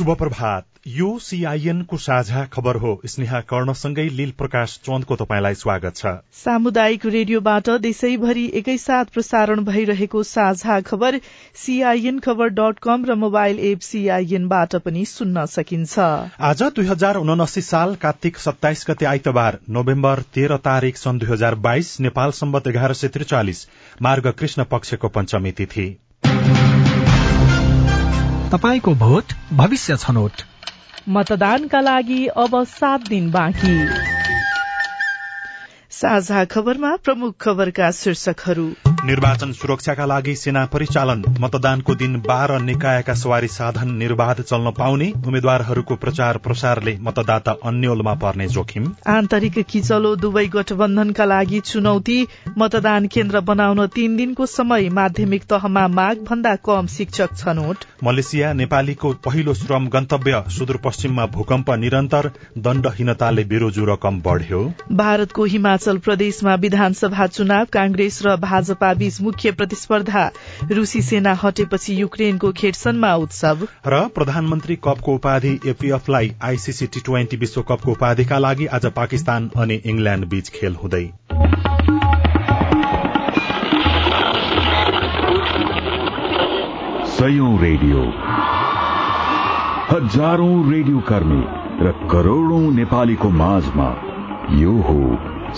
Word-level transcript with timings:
शुभ 0.00 0.10
प्रभात 0.16 0.64
यो 0.88 1.06
सीआईएन 1.18 1.80
को 1.82 1.96
साझा 1.96 2.44
खबर 2.44 2.76
हो। 2.76 2.92
स्नेहा 3.06 3.40
कर्णसँगै 3.40 4.04
लील 4.10 4.30
प्रकाश 4.38 4.78
चन्दको 4.84 5.16
तपाईँलाई 5.16 5.54
स्वागत 5.54 5.96
छ। 5.96 6.12
सामुदायिक 6.34 7.04
रेडियोबाट 7.06 7.68
देशैभरि 7.80 8.46
एकैसाथ 8.54 9.12
प्रसारण 9.14 9.64
भइरहेको 9.64 10.22
साझा 10.22 10.80
खबर 10.80 11.20
सीआईएन 11.56 12.18
खबर 12.18 12.48
डट 12.56 12.78
कम 12.82 13.04
र 13.04 13.14
मोबाइल 13.16 13.58
एप 13.68 13.80
सीआईएनबाट 13.80 14.76
पनि 14.80 15.04
सुन्न 15.04 15.44
सकिन्छ। 15.50 15.98
आज 15.98 16.62
दुई 16.72 16.86
हजार 16.86 17.16
उनासी 17.18 17.60
साल 17.62 17.94
कार्तिक 18.00 18.38
सत्ताइस 18.38 18.86
गते 18.90 19.06
आइतबार 19.06 19.58
नोभेम्बर 19.70 20.22
तेह्र 20.34 20.56
तारीक 20.64 20.96
सन् 20.96 21.18
दुई 21.18 21.28
हजार 21.28 21.54
बाइस 21.66 21.96
नेपाल 22.00 22.30
सम्बत 22.40 22.66
एघार 22.66 22.92
सय 22.94 23.08
त्रिचालिस 23.08 23.66
मार्ग 24.02 24.32
कृष्ण 24.38 24.64
पक्षको 24.70 25.08
पञ्चमी 25.10 25.52
तिथि। 25.52 25.88
तपाईँको 28.52 28.94
भोट 28.94 29.24
भविष्य 29.52 29.96
छनौट। 29.96 30.42
मतदानका 31.08 31.80
लागि 31.80 32.26
अब 32.26 32.64
सात 32.64 33.08
दिन 33.08 33.30
बाँकी। 33.30 33.76
साझा 35.90 36.44
खबरमा 36.44 36.96
प्रमुख 36.96 37.34
खबरका 37.40 37.90
शीर्षकहरू। 37.90 38.89
निर्वाचन 39.04 39.52
सुरक्षाका 39.52 40.04
लागि 40.06 40.34
सेना 40.36 40.64
परिचालन 40.66 41.22
मतदानको 41.40 41.94
दिन 41.94 42.16
बाह्र 42.20 42.58
निकायका 42.60 43.14
सवारी 43.14 43.48
साधन 43.48 43.92
निर्वाध 43.96 44.40
चल्न 44.42 44.70
पाउने 44.70 45.06
उम्मेद्वारहरूको 45.26 45.96
प्रचार 45.96 46.36
प्रसारले 46.38 46.96
मतदाता 47.00 47.54
अन्यलमा 47.64 48.14
पर्ने 48.14 48.46
जोखिम। 48.48 48.90
आन्तरिक 49.08 49.58
किचलो 49.70 50.14
दुवै 50.16 50.44
गठबन्धनका 50.46 51.24
लागि 51.24 51.60
चुनौती 51.60 52.18
मतदान 52.58 53.06
केन्द्र 53.06 53.40
बनाउन 53.42 53.86
तीन 53.86 54.16
दिनको 54.16 54.46
समय 54.46 54.88
माध्यमिक 54.90 55.44
तहमा 55.44 55.86
माग 55.90 56.20
भन्दा 56.28 56.54
कम 56.60 56.86
शिक्षक 56.96 57.36
छनौट। 57.36 57.88
मलेसिया 58.04 58.52
नेपालीको 58.52 59.12
पहिलो 59.24 59.54
श्रम 59.54 59.88
गन्तव्य 59.88 60.42
सुदूरपश्चिममा 60.58 61.26
भूकम्प 61.30 61.70
निरन्तर 61.78 62.30
दण्डहीनताले 62.58 63.44
बेरोजु 63.46 63.84
रकम 63.86 64.20
बढ़्यो। 64.20 64.62
भारतको 64.94 65.44
हिमाचल 65.46 65.98
प्रदेशमा 66.04 66.54
विधानसभा 66.60 67.26
चुनाव 67.32 67.64
कांग्रेस 67.72 68.22
र 68.26 68.36
भाजपा 68.40 68.88
बीच 69.00 69.20
मुख्य 69.20 69.52
प्रतिस्पर्धा। 69.52 70.24
रूसी 70.72 71.02
सेना 71.02 71.34
हटेपछि 71.42 72.00
युक्रेनको 72.00 72.52
खेड्सनमा 72.52 73.14
उत्सव। 73.16 73.66
र 73.86 74.00
प्रधानमन्त्री 74.14 74.76
कपको 74.84 75.14
उपाधि 75.14 75.58
एपीएफलाई 75.66 76.32
आईसीसी 76.42 76.86
टी 76.86 77.00
ट्वेन्टी 77.00 77.36
विश्वकपको 77.36 77.92
उपाधिका 77.92 78.38
लागि 78.38 78.66
आज 78.66 78.86
पाकिस्तान 78.96 79.50
अनि 79.56 79.80
इंग्ल्याण्ड 79.86 80.24
बीच 80.26 80.48
खेल 80.50 80.74
हुँदै। 80.74 81.04
सयौं 87.10 87.58
रेडियो। 87.60 88.02
हजारौं 89.90 90.70
रेडियो 90.70 90.98
कर्मी 91.08 91.42
र 91.80 91.92
करोड़ौं 92.10 92.70
नेपालीको 92.72 93.30
माझमा 93.30 93.88
यो 94.56 94.72
हो 94.82 95.00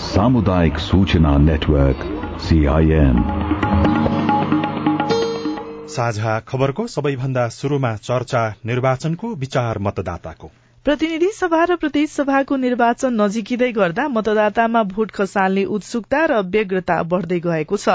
सामुदायिक 0.03 0.77
सूचना 0.79 1.37
नेटवर्क। 1.37 2.22
साझा 5.87 6.39
खबरको 6.39 6.87
सबैभन्दा 6.87 7.49
शुरूमा 7.49 7.95
चर्चा 7.95 8.53
निर्वाचनको 8.65 9.35
विचार 9.35 9.79
मतदाताको। 9.79 10.51
प्रतिनिधि 10.85 11.27
सभा 11.33 11.63
र 11.63 11.75
प्रदेश 11.81 12.09
सभाको 12.11 12.55
निर्वाचन 12.61 13.13
नजिकिँदै 13.19 13.71
गर्दा 13.71 14.07
मतदातामा 14.13 14.81
भोट 14.85 15.11
खसाल्ने 15.17 15.63
उत्सुकता 15.75 16.23
र 16.31 16.39
व्यग्रता 16.55 16.97
बढ़दै 17.11 17.37
गएको 17.45 17.77
छ। 17.77 17.93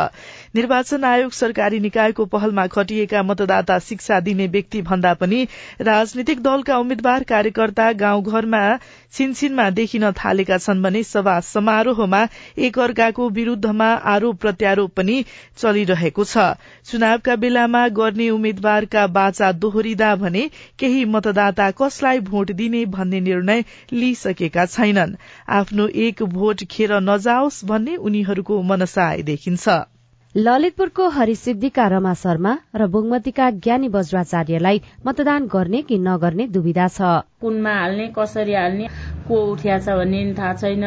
निर्वाचन 0.57 1.05
आयोग 1.05 1.33
सरकारी 1.39 1.81
निकायको 1.87 2.25
पहलमा 2.35 2.67
खटिएका 2.73 3.23
मतदाता 3.23 3.79
शिक्षा 3.89 4.21
दिने 4.29 4.47
व्यक्ति 4.55 4.81
भन्दा 4.83 5.13
पनि 5.21 5.41
राजनीतिक 5.81 6.41
दलका 6.43 6.79
उम्मेद्वार 6.79 7.27
कार्यकर्ता 7.29 7.91
गाउँघरमा 8.05 8.63
छिनछिनमा 9.13 9.69
देखिन 9.73 10.11
थालेका 10.15 10.59
छन् 10.59 10.83
भने 10.83 11.03
सभा 11.03 11.37
समारोहमा 11.51 12.23
एक 12.63 12.79
अर्काको 12.79 13.29
विरूद्धमा 13.37 13.91
आरोप 14.15 14.41
प्रत्यारोप 14.41 14.97
पनि 14.97 15.19
चलिरहेको 15.59 16.25
छ। 16.25 16.49
चुनावका 16.89 17.37
बेलामा 17.37 17.87
गर्ने 18.01 18.31
उम्मेद्वारका 18.31 19.07
बाचा 19.13 19.53
दोहोरिँदा 19.61 20.15
भने 20.25 20.49
केही 20.79 21.05
मतदाता 21.13 21.71
कसलाई 21.77 22.27
भोट 22.33 22.57
दिने 22.57 22.78
भन्ने 22.85 23.21
निर्णय 23.21 23.65
लिइसकेका 23.93 24.67
छैनन्। 24.67 25.17
आफ्नो 25.49 25.89
एक 25.89 26.23
भोट 26.23 26.65
खेर 26.65 26.93
नजाओस् 27.01 27.65
भन्ने 27.65 27.97
उनीहरूको 27.97 28.63
मनसाय 28.63 29.23
देखिन्छ। 29.23 29.69
ललितपुरको 30.37 31.09
हरिसिद्धिका 31.09 31.87
रमा 31.89 32.15
शर्मा 32.15 32.59
र 32.77 32.87
बुङमतीका 32.87 33.51
ज्ञानी 33.51 33.89
वज्राचार्यलाई 33.89 34.83
मतदान 35.07 35.47
गर्ने 35.47 35.83
कि 35.83 35.99
नगर्ने 35.99 36.47
दुविधा 36.47 36.89
छ। 36.89 37.01
कुनमा 37.41 37.75
हाल्ने 37.75 38.13
कसरी 38.19 38.55
हाल्ने 38.55 38.89
को 39.29 39.45
उठिया 39.53 39.79
छ 39.79 39.89
भन्ने 39.89 40.35
थाहा 40.39 40.53
छैन। 40.53 40.85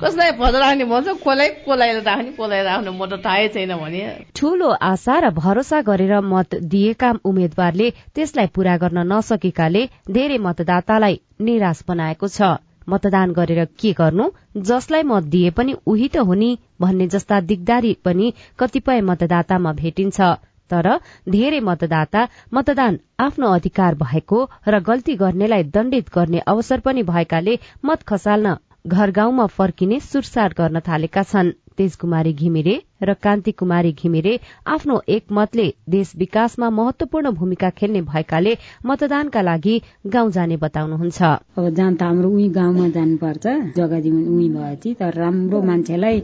कसलाई 0.00 0.30
राख्ने 0.62 0.84
भन्छ 0.84 1.08
कसलाई 1.08 1.48
कसलाई 1.62 1.92
राख्ने 1.98 2.30
कसलाई 2.32 2.62
राख्ने 2.62 2.90
म 2.90 3.06
त 3.06 3.18
थाहै 3.24 3.48
छैन 3.54 3.72
भने। 3.82 4.02
ठूलो 4.38 4.68
आशा 4.88 5.14
र 5.18 5.30
भरोसा 5.38 5.80
गरेर 5.88 6.14
मत 6.22 6.54
दिएका 6.74 7.10
उम्मेद्वारले 7.24 7.88
त्यसलाई 8.14 8.46
पूरा 8.54 8.76
गर्न 8.82 8.98
नसकेकाले 9.12 9.82
धेरै 10.16 10.38
मतदातालाई 10.46 11.20
निराश 11.48 11.82
बनाएको 11.88 12.28
छ। 12.36 12.50
मतदान 12.88 13.32
गरेर 13.38 13.64
के 13.80 13.92
गर्नु? 13.92 14.26
जसलाई 14.68 15.02
मत 15.12 15.24
दिए 15.32 15.50
पनि 15.56 15.72
उही 15.86 16.08
त 16.08 16.22
हो 16.28 16.34
नि 16.42 16.50
भन्ने 16.80 17.06
जस्ता 17.14 17.40
दिगदारी 17.50 17.92
पनि 18.04 18.26
कतिपय 18.58 19.00
मतदातामा 19.10 19.72
भेटिन्छ। 19.82 20.30
तर 20.70 20.86
धेरै 21.34 21.60
मतदाता 21.66 22.22
मतदान 22.54 22.98
आफ्नो 23.26 23.50
अधिकार 23.58 23.94
भएको 24.00 24.38
र 24.68 24.80
गल्ती 24.88 25.14
गर्नेलाई 25.24 25.62
दण्डित 25.74 26.14
गर्ने 26.16 26.46
अवसर 26.52 26.80
पनि 26.86 27.02
भएकाले 27.10 27.58
मत 27.84 28.02
खसाल्न 28.08 28.56
घर 28.84 29.10
गाउँमा 29.10 29.46
फर्किने 29.48 30.00
सुरसार 30.00 30.54
गर्न 30.58 30.80
थालेका 30.80 31.22
छन्। 31.22 31.50
तेजकुमारी 31.78 32.32
घिमिरे 32.34 32.74
र 33.02 33.14
कान्ति 33.14 33.52
कुमारी 33.54 33.92
घिमिरे 33.94 34.32
आफ्नो 34.66 34.94
एक 35.08 35.24
मतले 35.32 35.66
देश 35.88 36.12
विकासमा 36.18 36.70
महत्वपूर्ण 36.70 37.30
भूमिका 37.30 37.70
खेल्ने 37.70 38.00
भएकाले 38.02 38.56
मतदानका 38.86 39.40
लागि 39.42 39.74
गाउँ 40.06 40.30
जाने 40.30 40.56
बताउनुहुन्छ। 40.58 41.22
अब 41.22 41.68
जान 41.74 41.94
त 41.94 42.02
हाम्रो 42.02 42.30
उही 42.30 42.48
गाउँमा 42.50 42.88
जानुपर्छ 42.98 43.46
जग्गा 43.78 44.00
जीवन 44.00 44.24
उही 44.26 44.48
भएपछि 44.50 44.94
तर 44.98 45.14
राम्रो 45.14 45.62
मान्छेलाई 45.62 46.22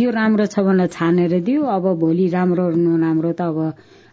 यो 0.00 0.10
राम्रो 0.10 0.46
छ 0.46 0.64
भनेर 0.64 0.88
छानेर 0.88 1.40
दियो। 1.44 1.62
अब 1.76 1.84
भोलि 2.00 2.28
राम्रो 2.32 2.68
नराम्रो 2.70 3.32
त 3.32 3.40
अब 3.52 3.58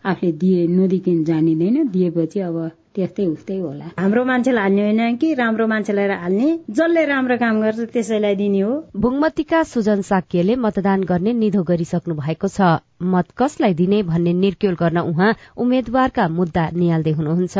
आफूले 0.03 0.31
दिए 0.35 0.67
नदिकन 0.67 1.23
जानिँदैन। 1.23 1.87
दिएपछि 1.87 2.39
अब 2.43 2.57
त्यस्तै 2.95 3.25
उस्तै 3.25 3.57
होला। 3.57 3.85
हाम्रो 3.99 4.23
मान्छेलाई 4.25 4.63
हाल्ने 4.63 4.81
होइन 4.83 5.15
कि 5.17 5.33
राम्रो 5.33 5.67
मान्छेलाई 5.67 6.07
हाल्ने? 6.23 6.47
जसले 6.69 7.05
राम्रो 7.05 7.37
काम 7.37 7.61
गर्छ 7.61 7.79
त्यसैलाई 7.93 8.35
दिने 8.35 8.59
हो। 8.59 8.73
भुङमतीका 8.97 9.63
सुजन 9.63 10.01
साक्यले 10.01 10.55
मतदान 10.55 11.03
गर्ने 11.03 11.33
निधो 11.33 11.63
गरिसक्नु 11.63 12.15
भएको 12.15 12.47
छ। 12.47 12.73
मत 13.03 13.27
कसलाई 13.37 13.73
दिने 13.73 14.01
भन्ने 14.03 14.33
निर्क्योल 14.33 14.75
गर्न 14.75 14.99
उहाँ 14.99 15.35
उम्मेद्वारका 15.57 16.27
मुद्दा 16.29 16.63
निहाल्दै 16.73 17.11
हुनुहुन्छ। 17.11 17.57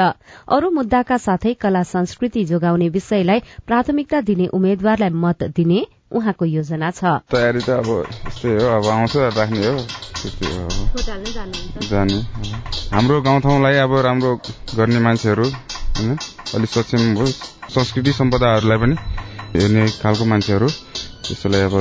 अरू 0.48 0.70
मुद्दाका 0.70 1.18
साथै 1.18 1.54
कला 1.60 1.84
संस्कृति 1.90 2.44
जोगाउने 2.46 2.88
विषयलाई 2.90 3.40
प्राथमिकता 3.68 4.22
दिने 4.22 4.48
उम्मेद्वारलाई 4.54 5.10
मत 5.10 5.44
दिने 5.56 5.80
उहाँको 6.14 6.46
योजना 6.46 6.90
छ। 6.92 7.04
तयारी 7.32 7.62
त 7.62 7.70
अब 7.82 7.90
यस्तै 8.28 8.50
हो 8.54 8.68
अब 8.78 8.86
आउँछ 8.88 9.14
राख्ने 9.38 9.60
हो 9.68 9.78
जाने 11.90 12.18
हाम्रो 12.94 13.22
गाउँठाउँलाई 13.22 13.76
अब 13.84 13.92
राम्रो 14.06 14.32
गर्ने 14.78 15.00
मान्छेहरू 15.00 15.46
होइन? 15.46 16.12
अलिक 16.56 16.70
सक्षम 16.70 17.04
होस् 17.18 17.36
संस्कृति 17.74 18.12
सम्पदाहरूलाई 18.14 18.78
पनि 18.78 18.96
हेर्ने 19.54 19.84
खालको 20.02 20.26
मान्छेहरू 20.26 20.68
त्यसैलाई 21.24 21.62
अब 21.62 21.76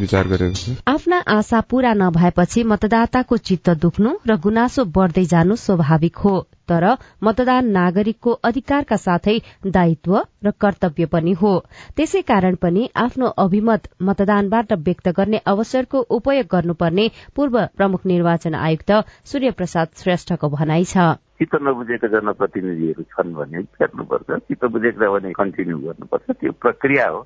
विचार 0.00 0.24
गरेको 0.28 0.54
छु। 0.54 0.70
आफ्ना 0.88 1.18
आशा 1.28 1.60
पूरा 1.70 1.92
नभएपछि 1.94 2.60
मतदाताको 2.64 3.36
चित्त 3.36 3.70
दुख्नु 3.84 4.10
र 4.26 4.36
गुनासो 4.38 4.84
बढ्दै 4.96 5.24
जानु 5.26 5.56
स्वाभाविक 5.56 6.16
हो। 6.18 6.34
तर 6.68 6.84
मतदान 7.22 7.70
नागरिकको 7.70 8.32
अधिकारका 8.44 8.96
साथै 8.96 9.36
दायित्व 9.66 10.16
र 10.44 10.50
कर्तव्य 10.60 11.06
पनि 11.14 11.32
हो। 11.32 11.52
त्यसै 11.96 12.22
कारण 12.22 12.54
पनि 12.62 12.88
आफ्नो 12.96 13.26
अभिमत 13.44 13.88
मतदानबाट 14.02 14.72
व्यक्त 14.86 15.08
गर्ने 15.16 15.38
अवसरको 15.46 16.00
उपयोग 16.18 16.46
गर्नुपर्ने 16.54 17.08
पूर्व 17.36 17.60
प्रमुख 17.76 18.06
निर्वाचन 18.06 18.54
आयुक्त 18.54 18.92
सूर्य 19.24 19.50
प्रसाद 19.58 19.88
श्रेष्ठको 20.02 20.48
भनाइ 20.56 20.84
छ। 20.84 20.96
चित्त 21.38 21.54
नबुझेका 21.62 22.08
जनप्रतिनिधिहरू 22.08 23.02
छन् 23.12 23.34
भने 23.34 23.62
फेर्नुपर्छ 23.76 24.28
चित्त 24.48 24.64
बुझेका 24.74 25.10
भने 25.10 25.32
कन्टिन्यू 25.32 25.78
गर्नुपर्छ। 25.78 26.30
त्यो 26.40 26.52
प्रक्रिया 26.62 27.06
हो। 27.08 27.20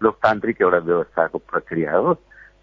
लोकतान्त्रिक 0.00 0.62
एउटा 0.62 0.78
व्यवस्थाको 0.90 1.38
प्रक्रिया 1.50 1.96
हो। 1.96 2.14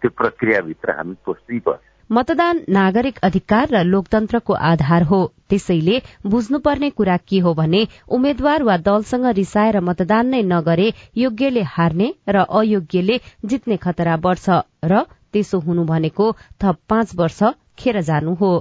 त्यो 0.02 0.10
प्रक्रियाभित्र 0.18 0.90
हामी 0.98 1.14
पस्नै 1.26 1.58
पर्छ 1.66 1.87
मतदान 2.10 2.60
नागरिक 2.70 3.18
अधिकार 3.22 3.68
र 3.70 3.82
लोकतन्त्रको 3.84 4.54
आधार 4.68 5.02
हो। 5.10 5.20
त्यसैले 5.48 6.00
बुझ्नुपर्ने 6.26 6.90
कुरा 6.98 7.16
के 7.28 7.38
हो 7.40 7.52
भने 7.54 7.80
उम्मेद्वार 8.10 8.62
वा 8.62 8.76
दलसँग 8.86 9.26
रिसाएर 9.38 9.80
मतदान 9.88 10.26
नै 10.28 10.42
नगरे 10.52 10.88
योग्यले 11.16 11.62
हार्ने 11.74 12.08
र 12.28 12.44
अयोग्यले 12.60 13.20
जित्ने 13.44 13.76
खतरा 13.84 14.16
बढ़छ 14.24 14.48
र 14.84 15.02
त्यसो 15.32 15.58
हुनु 15.60 15.84
भनेको 15.84 16.32
थप 16.62 16.76
पाँच 16.88 17.14
वर्ष 17.16 17.42
खेर 17.78 18.00
जानु 18.02 18.34
हो। 18.34 18.52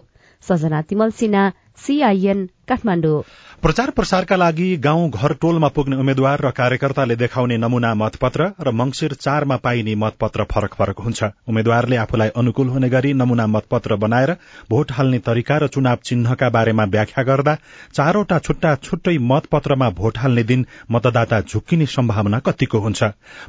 सजना 0.43 0.81
तिमल 0.89 1.11
सिन्हा 1.19 1.43
सीआईएन 1.85 2.47
काठमाडौँ। 2.69 3.21
प्रचार 3.63 3.89
प्रसारका 3.89 4.35
लागि 4.35 4.65
गाउँ 4.77 5.09
घर 5.09 5.33
टोलमा 5.41 5.67
पुग्ने 5.67 5.95
उम्मेद्वार 5.95 6.41
र 6.41 6.49
कार्यकर्ताले 6.51 7.15
देखाउने 7.15 7.57
नमूना 7.57 7.93
मतपत्र 7.95 8.51
र 8.61 8.71
मंगिर 8.71 9.13
चारमा 9.15 9.55
पाइने 9.57 9.95
मतपत्र 9.95 10.43
फरक 10.43 10.73
फरक 10.73 10.99
हुन्छ। 10.99 11.23
उम्मेद्वारले 11.47 11.95
आफूलाई 11.97 12.29
अनुकूल 12.37 12.67
हुने 12.67 12.89
गरी 12.89 13.13
नमूना 13.13 13.47
मतपत्र 13.47 13.95
बनाएर 13.95 14.31
भोट 14.69 14.91
हाल्ने 14.91 15.19
तरिका 15.19 15.57
र 15.57 15.67
चुनाव 15.67 15.97
चिन्हका 16.03 16.49
बारेमा 16.49 16.83
व्याख्या 16.85 17.23
गर्दा 17.23 17.57
चारवटा 17.93 18.39
छुट्टा 18.39 18.75
छुट्टै 18.83 19.17
मतपत्रमा 19.31 19.89
भोट 19.97 20.17
हाल्ने 20.17 20.43
दिन 20.43 20.65
मतदाता 20.91 21.41
झुक्किने 21.41 21.85
सम्भावना 21.87 22.39
कतिको 22.45 22.79
हुन्छ। 22.79 23.03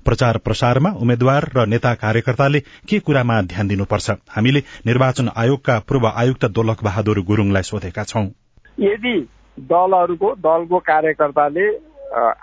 प्रचार 0.04 0.38
प्रसारमा 0.38 0.90
उम्मेद्वार 0.96 1.50
र 1.56 1.66
नेता 1.66 1.94
कार्यकर्ताले 1.96 2.60
के 2.88 2.98
कुरामा 3.00 3.40
ध्यान 3.44 3.68
दिनुपर्छ? 3.68 4.10
हामीले 4.30 4.62
निर्वाचन 4.86 5.30
आयोगका 5.36 5.78
पूर्व 5.78 6.06
आयुक्त 6.08 6.44
दोलख 6.46 6.84
बहादुर 6.84 7.20
गुरूङलाई 7.20 7.62
सोधेका 7.62 8.04
छौं। 8.04 8.28
यदि 8.78 9.16
दलहरूको 9.58 10.34
दलको 10.38 10.78
कार्यकर्ताले 10.88 11.66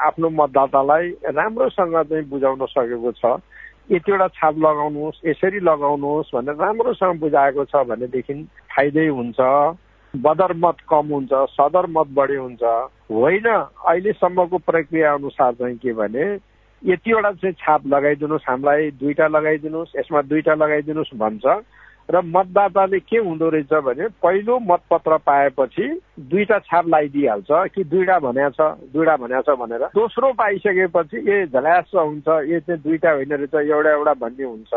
आफ्नो 0.07 0.29
मतदातालाई 0.29 1.09
राम्रोसँग 1.31 1.95
चाहिँ 2.03 2.25
बुझाउन 2.29 2.65
सकेको 2.67 3.11
छ 3.11 3.37
यतिवटा 3.91 4.27
छाप 4.35 4.57
लगाउनुहोस् 4.57 5.25
यसरी 5.25 5.59
लगाउनुहोस् 5.59 6.35
भनेर 6.35 6.55
राम्रोसँग 6.57 7.19
बुझाएको 7.19 7.65
छ 7.65 7.83
भनेदेखि 7.87 8.33
फाइदै 8.75 9.07
हुन्छ 9.07 9.39
बदर 10.13 10.53
मत 10.57 10.77
कम 10.89 11.07
हुन्छ 11.13 11.31
सदर 11.51 11.85
मत 11.89 12.07
बढी 12.17 12.35
हुन्छ। 12.35 12.63
होइन 13.11 13.47
अहिलेसम्मको 13.47 14.57
प्रक्रिया 14.67 15.13
अनुसार 15.13 15.53
चाहिँ 15.53 15.77
के 15.77 15.93
भने 15.93 16.25
यतिवटा 16.83 17.31
चाहिँ 17.31 17.55
छाप 17.59 17.87
लगाइदिनुहोस् 17.87 18.49
हामीलाई 18.49 18.91
दुईटा 19.01 19.27
लगाइदिनुहोस् 19.27 19.95
यसमा 19.99 20.21
दुईटा 20.21 20.53
लगाइदिनुहोस् 20.55 21.15
भन्छ। 21.15 21.45
र 22.09 22.21
मतदाताले 22.21 22.99
के 22.99 23.17
हुँदो 23.17 23.49
रहेछ 23.49 23.73
भने 23.85 24.07
पहिलो 24.21 24.59
मतपत्र 24.61 25.17
पाएपछि 25.25 25.87
दुईटा 26.29 26.57
छाप 26.59 26.87
लगाइदिइहाल्छ 26.87 27.47
कि 27.73 27.83
दुईटा 27.83 28.17
भनेको 28.19 28.49
छ 28.53 28.61
दुईटा 28.93 29.15
भनेको 29.17 29.41
छ 29.41 29.57
भनेर। 29.59 29.85
दोस्रो 29.95 30.31
पाइसकेपछि 30.37 31.17
ए 31.17 31.45
झल्यास 31.49 31.89
हुन्छ 31.95 32.27
ए 32.27 32.59
चाहिँ 32.59 32.81
दुईटा 32.81 33.11
होइन 33.11 33.33
रहेछ 33.33 33.55
एउटा 33.55 33.91
एउटा 33.91 34.13
भन्ने 34.21 34.43
हुन्छ। 34.45 34.73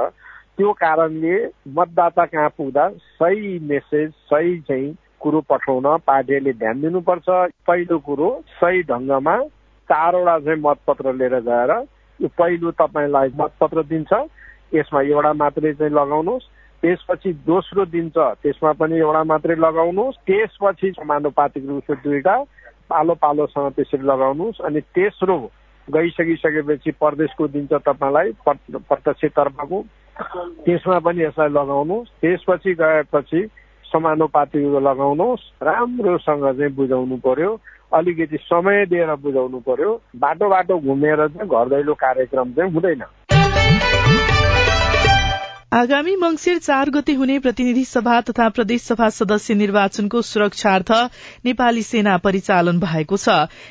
त्यो 0.57 0.73
कारणले 0.73 1.37
मतदाता 1.77 2.25
कहाँ 2.33 2.49
पुग्दा 2.57 2.89
सही 3.21 3.59
मेसेज 3.69 4.11
सही 4.33 4.59
चाहिँ 4.61 4.97
कुरो 5.21 5.41
पठाउन 5.51 5.97
पार्टीले 6.07 6.53
ध्यान 6.53 6.81
दिनुपर्छ। 6.81 7.29
पहिलो 7.69 7.99
कुरो 8.09 8.29
सही 8.57 8.83
ढङ्गमा 8.89 9.39
चारवटा 9.89 10.39
चाहिँ 10.39 10.61
मतपत्र 10.65 11.13
लिएर 11.13 11.41
गएर 11.45 11.71
यो 12.21 12.29
पहिलो 12.39 12.71
तपाईँलाई 12.81 13.29
मतपत्र 13.37 13.83
दिन्छ। 13.85 14.13
यसमा 14.75 15.01
एउटा 15.03 15.33
मात्रै 15.33 15.73
चाहिँ 15.73 15.93
लगाउनुहोस्। 15.93 16.57
त्यसपछि 16.83 17.33
दोस्रो 17.47 17.85
दिन्छ 17.85 18.17
त्यसमा 18.43 18.73
पनि 18.81 18.99
एउटा 18.99 19.23
मात्रै 19.25 19.57
लगाउनुहोस्। 19.57 20.21
त्यसपछि 20.27 20.91
समानुपातिक 20.99 21.65
रूपले 21.69 21.97
दुईटा 22.05 22.37
पालो 22.91 23.15
पालोसँग 23.15 23.73
त्यसरी 23.77 24.05
लगाउनुहोस् 24.07 24.61
अनि 24.67 24.81
तेस्रो 24.95 25.39
गइसकिसकेपछि 25.89 26.91
प्रदेशको 27.03 27.49
दिन्छ 27.49 27.73
तपाईँलाई 27.89 28.29
प्रत्यक्ष 28.45 29.25
तर्फको 29.37 29.79
त्यसमा 30.65 30.99
पनि 30.99 31.23
यसलाई 31.23 31.49
लगाउनुहोस्। 31.49 32.09
त्यसपछि 32.23 32.73
गएपछि 32.75 33.41
समानुपातिक 33.85 34.65
लगाउनुहोस्। 34.89 35.43
राम्रोसँग 35.63 36.45
चाहिँ 36.59 36.73
बुझाउनु 36.75 37.17
पर्यो। 37.27 37.51
अलिकति 37.97 38.37
समय 38.37 38.85
दिएर 38.87 39.15
बुझाउनु 39.17 39.59
पर्यो। 39.65 39.91
बाटो 40.17 40.49
बाटो 40.49 40.79
घुमेर 40.79 41.27
चाहिँ 41.29 41.49
घर 41.49 41.69
दैलो 41.69 41.95
कार्यक्रम 41.95 42.53
चाहिँ 42.53 42.73
हुँदैन। 42.73 43.03
आगामी 45.73 46.15
मंगिर 46.17 46.59
चार 46.59 46.91
गते 46.91 47.13
हुने 47.13 47.39
प्रतिनिधि 47.39 47.85
सभा 47.85 48.21
तथा 48.21 48.49
प्रदेश 48.49 48.83
सभा 48.83 49.09
सदस्य 49.11 49.55
निर्वाचनको 49.55 50.21
सुरक्षार्थ 50.23 50.93
नेपाली 51.45 51.83
सेना 51.83 52.17
परिचालन 52.19 52.79
भएको 52.81 53.17
छ। 53.17 53.29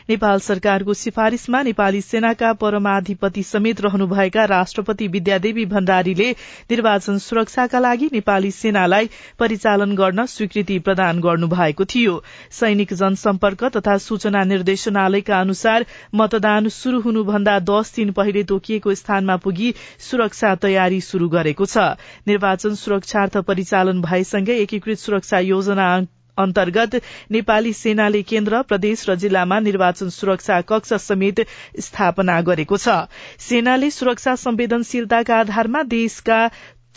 नेपाल 0.10 0.40
सरकारको 0.40 0.94
सिफारिशमा 0.94 1.62
नेपाली 1.64 2.02
सेनाका 2.02 2.52
परमाधिपति 2.56 3.44
समेत 3.44 3.82
रहनुभएका 3.82 4.44
राष्ट्रपति 4.46 5.08
विद्यादेवी 5.08 5.66
भण्डारीले 5.66 6.30
निर्वाचन 6.72 7.18
सुरक्षाका 7.20 7.80
लागि 7.80 8.10
नेपाली 8.14 8.52
सेनालाई 8.52 9.10
परिचालन 9.40 9.96
गर्न 9.96 10.26
स्वीकृति 10.28 10.80
प्रदान 10.80 11.22
गर्नु 11.22 11.48
भएको 11.48 11.86
थियो। 11.88 12.22
सैनिक 12.52 12.94
जनसम्पर्क 12.94 13.64
तथा 13.78 13.98
सूचना 14.06 14.44
निर्देशनालयका 14.44 15.40
अनुसार 15.40 15.86
मतदान 16.16 16.70
शुरू 16.78 17.02
हुनुभन्दा 17.02 17.60
दश 17.66 17.94
दिन 17.96 18.12
पहिले 18.14 18.44
तोकिएको 18.54 18.96
स्थानमा 18.96 19.38
पुगी 19.42 19.74
सुरक्षा 20.12 20.56
तयारी 20.62 21.02
शुरू 21.02 21.30
गरेको 21.30 21.66
छ। 21.68 21.87
निर्वाचन 22.28 22.76
सुरक्षार्थ 22.76 23.38
परिचालन 23.48 24.02
भएसँगै 24.02 24.58
एकीकृत 24.60 24.98
सुरक्षा 24.98 25.40
योजना 25.46 25.90
अन्तर्गत 26.38 26.96
नेपाली 27.32 27.72
सेनाले 27.74 28.22
केन्द्र 28.22 28.62
प्रदेश 28.62 29.06
र 29.10 29.16
जिल्लामा 29.16 29.60
निर्वाचन 29.60 30.10
सुरक्षा 30.10 30.60
कक्ष 30.62 30.94
समेत 31.02 31.40
स्थापना 31.82 32.40
गरेको 32.42 32.78
छ। 32.78 32.98
सेनाले 33.40 33.90
सुरक्षा 33.92 34.36
संवेदनशीलताका 34.36 35.40
आधारमा 35.40 35.82
देशका 35.84 36.40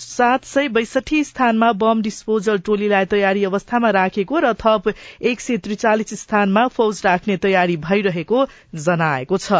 सात 0.00 0.44
सय 0.44 0.69
बैसठी 0.70 1.23
स्थानमा 1.25 1.70
बम 1.75 2.00
डिस्पोजल 2.02 2.58
टोलीलाई 2.58 3.05
तयारी 3.06 3.44
अवस्थामा 3.44 3.91
राखेको 3.91 4.38
र 4.41 4.52
थप 4.56 4.88
एक 5.23 5.41
सय 5.41 5.56
त्रिचालिस 5.58 6.14
स्थानमा 6.20 6.67
फौज 6.69 7.00
राख्ने 7.05 7.37
तयारी 7.37 7.76
भइरहेको 7.79 8.44
जनाएको 8.76 9.38
छ। 9.38 9.52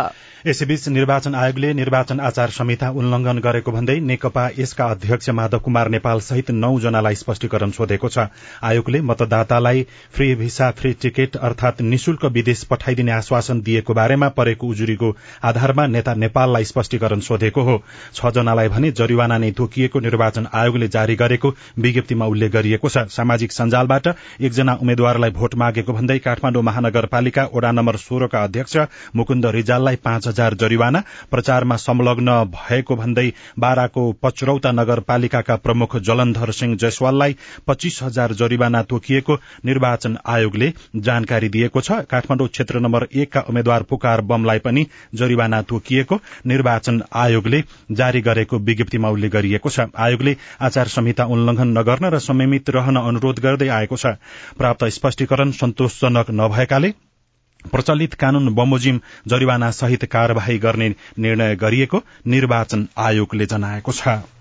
यसैबीच 0.47 0.89
निर्वाचन 0.89 1.35
आयोगले 1.35 1.73
निर्वाचन 1.75 2.21
आचार 2.21 2.51
संहिता 2.51 2.91
उल्लंघन 2.93 3.39
गरेको 3.39 3.73
भन्दै 3.73 3.99
नेकपा 4.03 4.49
यसका 4.59 4.85
अध्यक्ष 4.87 5.29
माधव 5.31 5.59
कुमार 5.61 5.89
नेपाल 5.91 6.21
सहित 6.21 6.51
नौ 6.57 6.73
जनालाई 6.81 7.15
स्पष्टीकरण 7.17 7.71
सोधेको 7.71 8.09
छ। 8.09 8.27
आयोगले 8.65 9.01
मतदातालाई 9.03 9.87
फ्री 10.15 10.35
भिसा 10.37 10.71
फ्री 10.81 10.93
टिकट 11.03 11.37
अर्थात 11.43 11.81
निशुल्क 11.83 12.25
विदेश 12.33 12.65
पठाइदिने 12.71 13.13
आश्वासन 13.13 13.61
दिएको 13.61 13.95
बारेमा 13.95 14.29
परेको 14.41 14.67
उजुरीको 14.69 15.15
आधारमा 15.45 15.87
नेता 15.89 16.15
नेपाललाई 16.17 16.65
स्पष्टीकरण 16.65 17.21
सोधेको 17.21 17.63
हो। 17.63 17.79
छ 18.15 18.33
जनालाई 18.33 18.69
भने 18.71 18.91
जरिवाना 18.95 19.39
नै 19.39 19.51
तोकिएको 19.53 20.01
निर्वाचन 20.01 20.29
निर्वाचन 20.31 20.47
आयोगले 20.55 20.89
जारी 20.89 21.15
गरेको 21.17 21.49
विज्ञप्तिमा 21.79 22.27
उल्लेख 22.27 22.51
गरिएको 22.53 22.89
छ। 22.89 22.99
सामाजिक 23.11 23.53
सञ्जालबाट 23.53 24.07
एकजना 24.41 24.75
उम्मेद्वारलाई 24.77 25.31
भोट 25.31 25.55
मागेको 25.55 25.93
भन्दै 25.93 26.19
काठमाडौँ 26.21 26.63
महानगरपालिका 26.63 27.43
वडा 27.55 27.71
नम्बर 27.73 27.97
सोह्रका 27.99 28.43
अध्यक्ष 28.45 28.77
मुकुन्द 29.17 29.47
रिजाललाई 29.49 29.97
पाँच 29.99 30.29
हजार 30.29 30.55
जरिवाना 30.55 31.03
प्रचारमा 31.31 31.77
संलग्न 31.79 32.31
भएको 32.51 32.97
भन्दै 32.97 33.27
बाराको 33.59 34.03
पचरौता 34.23 34.73
नगरपालिकाका 34.73 35.57
प्रमुख 35.59 35.97
जलन्धर 36.01 36.51
सिंह 36.53 36.77
जयसवाललाई 36.77 37.37
पच्चीस 37.67 37.99
हजार 38.03 38.33
जरिवाना 38.35 38.83
तोकिएको 38.85 39.39
निर्वाचन 39.65 40.17
आयोगले 40.27 40.73
जानकारी 40.99 41.49
दिएको 41.51 41.81
छ। 41.81 42.01
काठमाडौँ 42.11 42.49
क्षेत्र 42.49 42.81
नम्बर 42.81 43.07
एकका 43.15 43.41
उम्मेद्वार 43.49 43.83
पुकार 43.91 44.21
बमलाई 44.31 44.59
पनि 44.61 44.87
जरिवाना 45.15 45.63
तोकिएको 45.65 46.21
निर्वाचन 46.47 47.03
आयोगले 47.17 47.63
जारी 47.93 48.21
गरेको 48.23 48.59
विज्ञप्तिमा 48.61 49.09
उल्लेख 49.11 49.33
गरिएको 49.33 49.69
छ। 49.71 49.89
आयोगले 50.21 50.37
आचार 50.61 50.87
संहिता 50.89 51.25
उल्लंघन 51.27 51.69
नगर्न 51.73 52.05
र 52.07 52.19
संयमित 52.21 52.71
रहन 52.71 52.97
अनुरोध 52.99 53.41
गर्दै 53.41 53.69
आएको 53.71 53.97
छ। 53.97 54.21
प्राप्त 54.53 54.85
स्पष्टीकरण 54.93 55.51
सन्तोषजनक 55.57 56.31
नभएकाले 56.31 56.91
प्रचलित 57.65 58.15
कानून 58.15 58.53
बमोजिम 58.55 59.01
जरिवाना 59.27 59.71
सहित 59.73 60.05
कार्यवाही 60.13 60.59
गर्ने 60.59 60.89
निर्णय 61.19 61.57
गरिएको 61.57 61.99
निर्वाचन 62.27 62.87
आयोगले 62.99 63.47
जनाएको 63.47 63.93
छ। 63.93 64.40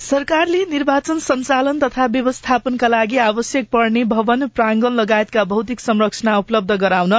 सरकारले 0.00 0.58
निर्वाचन 0.70 1.18
सञ्चालन 1.22 1.78
तथा 1.82 2.04
व्यवस्थापनका 2.16 2.88
लागि 2.88 3.16
आवश्यक 3.22 3.68
पर्ने 3.72 4.02
भवन 4.12 4.46
प्राङ्गण 4.58 4.92
लगायतका 5.00 5.42
भौतिक 5.52 5.80
संरचना 5.80 6.36
उपलब्ध 6.42 6.76
गराउन 6.82 7.14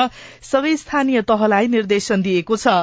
सबै 0.52 0.76
स्थानीय 0.84 1.22
तहलाई 1.32 1.68
निर्देशन 1.74 2.22
दिएको 2.28 2.58
छ। 2.64 2.76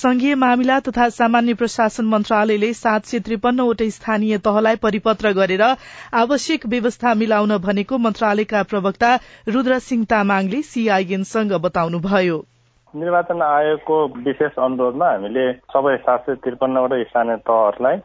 संघीय 0.00 0.34
मामिला 0.44 0.78
तथा 0.88 1.08
सामान्य 1.18 1.54
प्रशासन 1.60 2.10
मन्त्रालयले 2.14 2.72
सात 2.80 3.06
सय 3.12 3.22
त्रिपन्नवटै 3.28 3.88
स्थानीय 3.98 4.38
तहलाई 4.48 4.80
परिपत्र 4.86 5.32
गरेर 5.40 5.62
आवश्यक 6.24 6.66
व्यवस्था 6.74 7.14
मिलाउन 7.22 7.56
भनेको 7.68 7.98
मन्त्रालयका 8.08 8.62
प्रवक्ता 8.74 9.12
रुद्र 9.58 9.78
सिंह 9.86 10.04
तामाङले 10.14 10.62
सीआईएनसँग 10.72 11.56
बताउनुभयो। 11.68 12.42
निर्वाचन 12.94 13.42
आयोगको 13.42 13.96
विशेष 14.24 14.58
अनुरोधमा 14.58 15.06
हामीले 15.06 15.44
सबै 15.72 15.96
सात 15.98 16.26
सय 16.26 16.34
त्रिपन्नवटा 16.44 17.02
स्थानीय 17.04 17.36
तहहरूलाई 17.48 17.96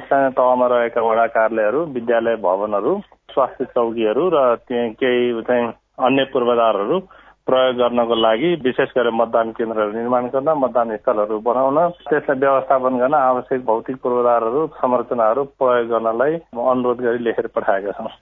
स्थानीय 0.00 0.30
तहमा 0.36 0.66
रहेका 0.66 1.02
वडा 1.02 1.26
कार्यालयहरू 1.34 1.84
विद्यालय 1.94 2.36
भवनहरू 2.42 2.92
स्वास्थ्य 3.32 3.64
चौकीहरू 3.74 4.28
र 4.34 4.42
केही 4.68 5.42
चाहिँ 5.42 5.66
अन्य 6.06 6.24
पूर्वाधारहरू 6.32 6.98
प्रयोग 7.46 7.76
गर्नको 7.76 8.14
लागि 8.20 8.54
विशेष 8.62 8.94
गरेर 8.96 9.12
मतदान 9.14 9.50
केन्द्रहरू 9.58 9.92
निर्माण 9.92 10.24
गर्न 10.28 10.54
मतदान 10.58 10.96
स्थलहरू 10.96 11.38
बनाउन 11.40 11.78
त्यसलाई 12.06 12.38
व्यवस्थापन 12.38 12.98
गर्न 12.98 13.14
आवश्यक 13.14 13.64
भौतिक 13.64 14.00
पूर्वाधारहरू 14.02 14.66
संरचनाहरू 14.78 15.44
प्रयोग 15.58 15.86
गर्नलाई 15.88 16.40
अनुरोध 16.64 17.00
गरी 17.00 17.24
लेखेर 17.24 17.46
पठाएका 17.56 17.98
छौँ। 17.98 18.14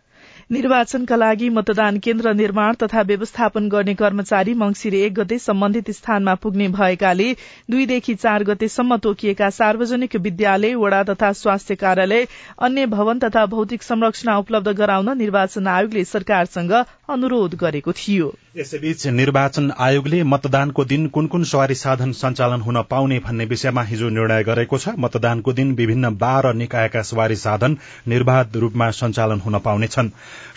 निर्वाचनका 0.52 1.16
लागि 1.16 1.48
मतदान 1.48 1.98
केन्द्र 2.04 2.32
निर्माण 2.34 2.74
तथा 2.82 3.02
व्यवस्थापन 3.02 3.68
गर्ने 3.68 3.94
कर्मचारी 3.94 4.54
मंगिर 4.54 4.94
एक 4.94 5.12
गते 5.14 5.38
सम्बन्धित 5.38 5.90
स्थानमा 5.90 6.34
पुग्ने 6.42 6.66
भएकाले 6.70 7.30
दुईदेखि 7.70 8.14
चार 8.16 8.42
गतेसम्म 8.44 8.96
तोकिएका 9.04 9.48
सार्वजनिक 9.52 10.16
विद्यालय 10.22 10.74
वडा 10.76 11.02
तथा 11.10 11.32
स्वास्थ्य 11.34 11.74
कार्यालय 11.76 12.26
अन्य 12.62 12.86
भवन 12.88 13.18
तथा 13.18 13.46
भौतिक 13.56 13.82
संरचना 13.82 14.36
उपलब्ध 14.38 14.68
गराउन 14.78 15.16
निर्वाचन 15.18 15.66
आयोगले 15.68 16.04
सरकारसँग 16.06 16.72
अनुरोध 17.08 17.54
गरेको 17.54 17.92
थियो। 17.92 18.32
यसैबीच 18.56 19.06
निर्वाचन 19.06 19.70
आयोगले 19.78 20.22
मतदानको 20.24 20.84
दिन 20.84 21.06
कुन 21.06 21.26
कुन 21.26 21.42
सवारी 21.44 21.74
साधन 21.74 22.12
सञ्चालन 22.12 22.60
हुन 22.60 22.80
पाउने 22.82 23.18
भन्ने 23.18 23.44
विषयमा 23.44 23.82
हिजो 23.82 24.08
निर्णय 24.08 24.42
गरेको 24.44 24.78
छ। 24.78 24.88
मतदानको 24.98 25.52
दिन 25.52 25.72
विभिन्न 25.74 26.10
बाह्र 26.16 26.52
निकायका 26.54 27.02
सवारी 27.02 27.36
साधन 27.36 27.76
निर्वाध 28.08 28.56
रूपमा 28.56 28.90
सञ्चालन 28.90 29.40
हुन 29.40 29.58
पाउनेछन्। 29.58 30.08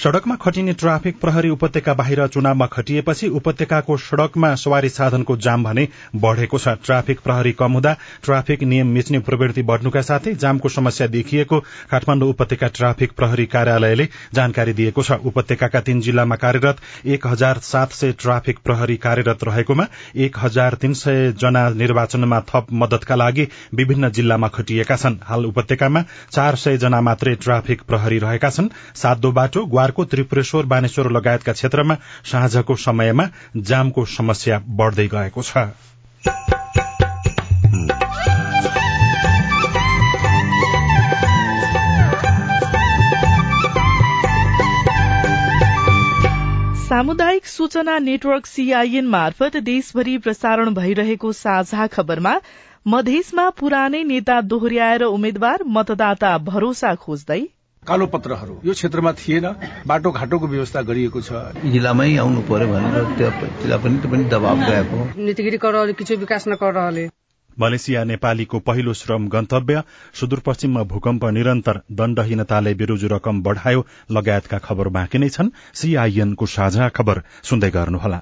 सड़कमा 0.03 0.35
खटिने 0.35 0.73
ट्राफिक 0.73 1.19
प्रहरी 1.19 1.49
उपत्यका 1.49 1.93
बाहिर 1.93 2.25
चुनावमा 2.27 2.65
खटिएपछि 2.67 3.27
उपत्यकाको 3.39 3.97
सड़कमा 3.99 4.53
सवारी 4.55 4.89
साधनको 4.89 5.37
जाम 5.37 5.63
भने 5.63 5.87
बढ़ेको 6.15 6.57
छ। 6.57 6.77
ट्राफिक 6.85 7.19
प्रहरी 7.19 7.51
कम 7.53 7.73
हुँदा 7.73 7.95
ट्राफिक 8.23 8.63
नियम 8.63 8.93
मिच्ने 8.93 9.19
प्रवृत्ति 9.21 9.63
बढ़नुका 9.63 10.01
साथै 10.03 10.35
जामको 10.37 10.69
समस्या 10.69 11.07
देखिएको 11.09 11.59
काठमाण्डु 11.91 12.29
उपत्यका 12.29 12.67
ट्राफिक 12.73 13.11
प्रहरी 13.11 13.45
कार्यालयले 13.47 14.07
जानकारी 14.33 14.73
दिएको 14.73 15.03
छ। 15.03 15.19
उपत्यकाका 15.25 15.81
तीन 15.81 16.01
जिल्लामा 16.01 16.35
कार्यरत 16.37 16.77
एक 17.05 17.27
हजार 17.27 17.57
सात 17.63 17.91
सय 17.91 18.11
ट्राफिक 18.11 18.59
प्रहरी 18.65 18.97
कार्यरत 18.97 19.43
रहेकोमा 19.43 19.85
एक 20.15 20.37
हजार 20.37 20.73
तीन 20.73 20.93
सय 20.93 21.31
जना 21.37 21.67
निर्वाचनमा 21.69 22.39
थप 22.49 22.67
मदतका 22.73 23.15
लागि 23.15 23.47
विभिन्न 23.73 24.09
जिल्लामा 24.11 24.47
खटिएका 24.47 24.95
छन्। 24.95 25.15
हाल 25.23 25.45
उपत्यकामा 25.45 26.03
चार 26.31 26.55
सय 26.55 26.77
जना 26.77 27.01
मात्रै 27.01 27.35
ट्राफिक 27.35 27.81
प्रहरी 27.81 28.19
रहेका 28.19 28.49
छन्। 28.49 28.69
सातो 28.95 29.31
बाटो 29.31 29.65
ग्वारको 29.65 30.05
त्रिपुरेश्वर 30.05 30.65
बानेश्वर 30.65 31.11
लगायतका 31.11 31.53
क्षेत्रमा 31.53 31.97
साँझको 32.25 32.75
समयमा 32.75 33.29
जामको 33.57 34.05
समस्या 34.05 34.61
बढ़दै 34.67 35.07
गएको 35.07 35.43
छ। 35.43 36.56
सामुदायिक 46.97 47.45
सूचना 47.45 47.97
नेटवर्क 47.99 48.45
सीआईएन 48.45 49.07
मार्फत 49.07 49.55
देशभरि 49.57 50.17
प्रसारण 50.17 50.73
भइरहेको 50.73 51.31
साझा 51.31 51.85
खबरमा 51.87 52.31
मधेसमा 52.87 53.49
पुरानै 53.59 54.01
नेता 54.03 54.39
दोहोर्याएर 54.53 55.03
उम्मेद्वार 55.03 55.63
मतदाता 55.75 56.31
भरोसा 56.47 56.93
खोज्दै 56.95 57.39
कालो 57.83 58.05
पत्रहरू 58.15 58.57
यो 58.65 58.73
क्षेत्रमा 58.73 59.11
थिएन 59.11 59.45
बाटो 59.87 60.11
घाटोको 60.11 60.47
व्यवस्था 60.47 60.81
गरिएको 60.89 61.21
छ। 61.21 61.43
जिल्लामै 61.67 62.09
आउनु 62.17 62.41
पर्यो 62.49 62.67
भनेर 62.73 63.05
जिल्ला 63.61 63.77
पनि 63.83 64.23
दबाव 64.33 64.65
गएको। 64.65 65.05
नीतिगिरी 65.21 65.57
कर 65.57 65.91
किछु 65.93 66.15
विकास 66.25 66.47
न 66.47 66.55
कर 66.55 66.73
रहले 66.73 67.07
मलेसिया 67.59 68.03
नेपालीको 68.03 68.59
पहिलो 68.59 68.93
श्रम 68.93 69.27
गन्तव्य 69.27 69.83
सुदूरपश्चिममा 70.13 70.83
भूकम्प 70.83 71.25
निरन्तर 71.31 71.81
दण्डहीनताले 71.91 72.73
बेरोजु 72.73 73.07
रकम 73.07 73.41
बढ़ायो 73.41 73.85
लगायतका 74.11 74.57
खबर 74.59 74.87
बाँकी 74.89 75.17
नै 75.17 75.29
छन्। 75.29 75.53
सीआईएनको 75.73 76.45
साझा 76.45 76.89
खबर 76.89 77.23
सुन्दै 77.43 77.69
गर्नुहोला। 77.69 78.21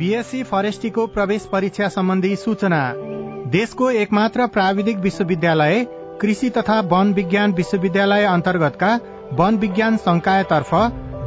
बीएससी 0.00 0.42
फरेस्टीको 0.42 1.06
प्रवेश 1.06 1.42
परीक्षा 1.52 1.88
सम्बन्धी 1.88 2.36
सूचना। 2.36 2.80
देशको 3.50 3.90
एकमात्र 3.92 4.46
प्राविधिक 4.46 4.98
विश्वविद्यालय 4.98 5.84
कृषि 6.20 6.48
तथा 6.50 6.78
वन 6.92 7.12
विज्ञान 7.12 7.52
विश्वविद्यालय 7.52 8.24
अन्तर्गतका 8.26 8.94
वन 9.32 9.58
विज्ञान 9.58 9.96
संकायतर्फ 9.96 10.74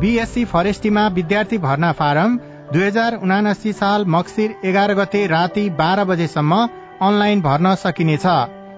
बीएससी 0.01 0.45
फरेस्टीमा 0.45 1.07
विद्यार्थी 1.11 1.57
भर्ना 1.57 1.91
फारम 1.91 2.37
दुई 2.73 2.83
हजार 2.83 3.19
उनासी 3.21 3.73
साल 3.73 4.05
मक्सिर 4.07 4.55
एघार 4.65 4.93
गते 4.93 5.25
राति 5.27 5.69
बाह्र 5.77 6.03
बजेसम्म 6.05 6.67
अनलाइन 7.01 7.41
भर्न 7.41 7.75
सकिनेछ। 7.77 8.27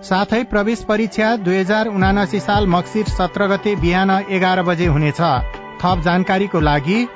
साथै 0.05 0.43
प्रवेश 0.45 0.83
परीक्षा 0.83 1.35
दुई 1.37 1.57
हजार 1.57 1.87
उनासी 1.89 2.39
साल 2.41 2.67
मक्सिर 2.69 3.05
सत्र 3.11 3.47
गते 3.47 3.75
बिहान 3.75 4.11
एघार 4.29 4.63
बजे 4.63 4.85
हुनेछ। 4.87 5.21
थप 5.85 6.01
जानकारीको 6.01 6.59
लागि 6.59 7.07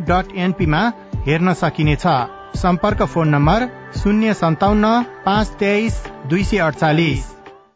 डट 0.00 0.32
एनपीमा 0.36 0.80
हेर्न 1.26 1.52
सकिनेछ। 1.52 2.06
सम्पर्क 2.56 3.02
फोन 3.02 3.28
नम्बर 3.28 3.66
शून्य 3.96 4.34
सन्ताउन्न 4.34 5.02
पाँच 5.26 5.48
तेइस 5.60 6.02
दुई 6.26 6.44
सय 6.44 6.58
अडचालिस 6.58 7.26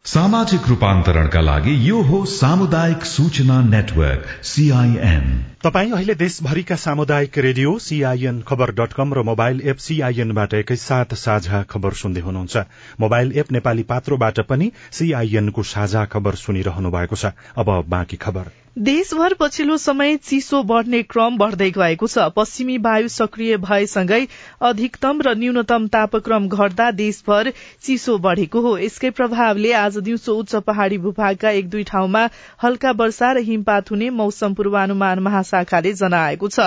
सामाजिक 0.05 0.67
रूपान्तरणका 0.67 1.41
लागि 1.41 1.89
यो 1.89 2.01
हो 2.01 2.25
सामुदायिक 2.25 3.05
सूचना 3.05 3.61
नेटवर्क 3.61 4.25
सीआईएन 4.43 5.48
तपाई 5.63 5.89
अहिले 5.91 6.13
देशभरिका 6.15 6.75
सामुदायिक 6.75 7.37
radio 7.37 7.71
CIN 7.85 8.39
Khabar 8.47 8.71
dot 8.73 8.93
com 8.93 9.13
र 9.13 9.23
मोबाइल 9.29 9.59
एप 9.67 9.77
सीआईएनबाट 9.85 10.53
एकैसाथ 10.53 11.15
साझा 11.19 11.61
खबर 11.69 11.93
सुन्दै 12.01 12.21
हुनुहुन्छ। 12.21 12.63
मोबाइल 12.99 13.31
एप 13.35 13.51
नेपाली 13.51 13.83
पात्रोबाट 13.91 14.39
पनि 14.47 14.71
सीआईएनको 14.91 15.63
साझा 15.73 16.05
खबर 16.15 16.35
सुनिरहनु 16.45 16.91
भएको 16.91 17.15
छ। 17.15 17.35
अब 17.57 17.75
बाँकी 17.89 18.17
खबर। 18.17 18.51
देशभर 18.77 19.33
पछिल्लो 19.33 19.75
समय 19.77 20.15
चिसो 20.17 20.61
बढ़ने 20.63 21.01
क्रम 21.03 21.37
बढ़दै 21.37 21.69
गएको 21.71 22.07
छ। 22.07 22.27
पश्चिमी 22.35 22.77
वायु 22.77 23.07
सक्रिय 23.09 23.57
भएसँगै 23.59 24.19
अधिकतम 24.61 25.21
र 25.21 25.33
न्यूनतम 25.37 25.87
तापक्रम 25.89 26.47
घट्दा 26.47 26.89
देशभर 26.93 27.51
चिसो 27.81 28.17
बढ़ेको 28.19 28.61
हो। 28.61 28.77
यसकै 28.77 29.09
प्रभावले 29.11 29.73
आज 29.73 29.97
दिउँसो 29.99 30.35
उच्च 30.35 30.55
पहाड़ी 30.63 30.97
भूभागका 30.97 31.49
एक 31.51 31.69
दुई 31.69 31.83
ठाउँमा 31.83 32.23
हल्का 32.63 32.91
वर्षा 33.01 33.31
र 33.31 33.43
हिमपात 33.43 33.91
हुने 33.91 34.09
मौसम 34.21 34.53
पूर्वानुमान 34.53 35.19
महाशाखाले 35.49 35.93
जनाएको 35.95 36.47
छ। 36.49 36.59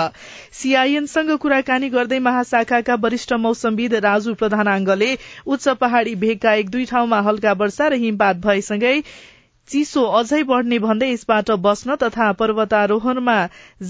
सीआईएनसँग 0.53 1.31
कुराकानी 1.39 1.89
गर्दै 1.89 2.19
महाशाखाका 2.21 2.95
वरिष्ठ 2.97 3.33
मौसमविद 3.39 3.95
राजु 4.03 4.35
प्रधानाङ्गले 4.35 5.11
उच्च 5.47 5.69
पहाड़ी 5.81 6.15
भेगका 6.17 6.55
एक 6.55 6.71
दुई 6.71 6.85
ठाउँमा 6.87 7.21
हल्का 7.23 7.53
वर्षा 7.55 7.89
र 7.89 7.95
हिमपात 7.97 8.37
भएसँगै 8.43 8.97
चिसो 9.73 10.01
अझै 10.17 10.43
बढ़ने 10.49 10.79
भन्दै 10.79 11.07
यसबाट 11.11 11.51
बस्न 11.67 11.95
तथा 12.01 12.25
पर्वतारोहणमा 12.41 13.37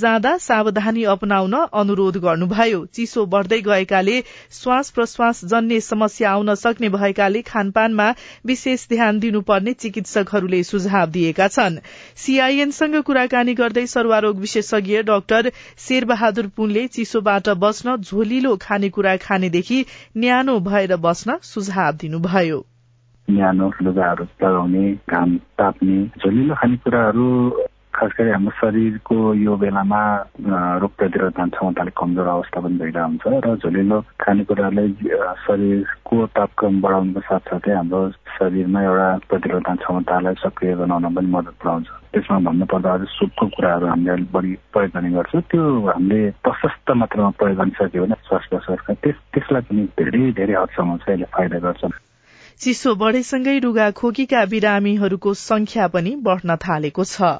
जाँदा 0.02 0.36
सावधानी 0.44 1.04
अपनाउन 1.14 1.54
अनुरोध 1.80 2.18
गर्नुभयो। 2.26 2.84
चिसो 2.94 3.24
बढ़दै 3.32 3.58
गएकाले 3.68 4.14
श्वास 4.60 4.90
प्रश्वास 4.90 5.44
जन्य 5.44 5.80
समस्या 5.80 6.30
आउन 6.30 6.54
सक्ने 6.54 6.88
भएकाले 6.88 7.42
खानपानमा 7.42 8.08
विशेष 8.46 8.86
ध्यान 8.88 9.18
दिनुपर्ने 9.18 9.72
चिकित्सकहरूले 9.82 10.62
सुझाव 10.64 11.10
दिएका 11.10 11.48
छन्। 11.48 11.82
सीआईएनसँग 12.16 12.96
कुराकानी 13.02 13.54
गर्दै 13.54 13.86
सर्वारोग 13.88 14.40
विशेषज्ञ 14.40 15.02
डाक्टर 15.04 15.52
शेरबहादुर 15.88 16.52
पुनले 16.56 16.86
चिसोबाट 16.88 17.48
बस्न 17.64 17.96
झोलिलो 17.98 18.56
खानेकुरा 18.62 19.16
खानेदेखि 19.22 19.84
न्यानो 20.16 20.60
भएर 20.60 20.96
बस्न 21.08 21.38
सुझाव 21.44 21.92
दिनुभयो। 22.00 22.66
न्यानो 23.28 23.66
लुगाहरू 23.82 24.24
लगाउने 24.42 24.84
घाम 25.10 25.36
ताप्ने 25.58 25.98
झोलिलो 26.20 26.54
खानेकुराहरू 26.54 27.26
खास 27.92 28.10
गरी 28.18 28.30
हाम्रो 28.30 28.50
शरीरको 28.56 29.16
यो 29.36 29.56
बेलामा 29.62 30.00
रोग 30.80 30.92
प्रतिरोधन 30.98 31.48
क्षमताले 31.54 31.90
कमजोर 31.92 32.26
अवस्था 32.26 32.60
पनि 32.64 32.76
भइरहेको 32.80 33.28
हुन्छ 33.28 33.44
र 33.44 33.56
झोलिलो 33.62 33.98
खानेकुराले 34.20 34.84
शरीरको 35.44 36.16
तापक्रम 36.36 36.80
बढाउनुको 36.80 37.20
साथसाथै 37.28 37.72
हाम्रो 37.76 38.00
शरीरमा 38.36 38.80
एउटा 38.82 39.08
प्रतिरोधन 39.28 39.76
क्षमतालाई 39.84 40.34
सक्रिय 40.44 40.74
बनाउन 40.82 41.14
पनि 41.14 41.28
मद्दत 41.36 41.56
पुऱ्याउँछ। 41.60 41.88
त्यसमा 42.12 42.38
भन्नुपर्दा 42.48 42.92
अझ 42.92 43.02
सुपको 43.08 43.46
कुराहरू 43.56 43.86
हामीले 43.86 44.24
बढी 44.32 44.52
प्रयोग 44.72 44.90
गर्ने 44.94 45.10
गर्छौँ। 45.16 45.42
त्यो 45.52 45.62
हामीले 45.92 46.20
प्रशस्त 46.44 46.90
मात्रामा 46.96 47.30
प्रयोग 47.40 47.56
गर्न 47.60 47.76
सक्यो 47.76 48.04
भने 48.04 48.16
श्वास 48.28 48.44
प्रश्वासका 48.50 48.92
त्यस 49.04 49.18
त्यसलाई 49.36 49.62
पनि 49.68 49.82
धेरै 50.00 50.24
धेरै 50.40 50.54
हदसम्म 50.60 50.96
चाहिँ 51.04 51.20
यसले 51.20 51.28
फाइदा 51.36 51.58
गर्छ। 51.68 51.84
चिसो 52.62 52.94
बढ़ेसँगै 52.94 53.58
रुगा 53.58 53.90
खोकीका 53.90 54.44
बिरामीहरूको 54.46 55.34
संख्या 55.38 55.86
पनि 55.88 56.10
बढ़न 56.22 56.56
थालेको 56.64 57.04
छ। 57.04 57.30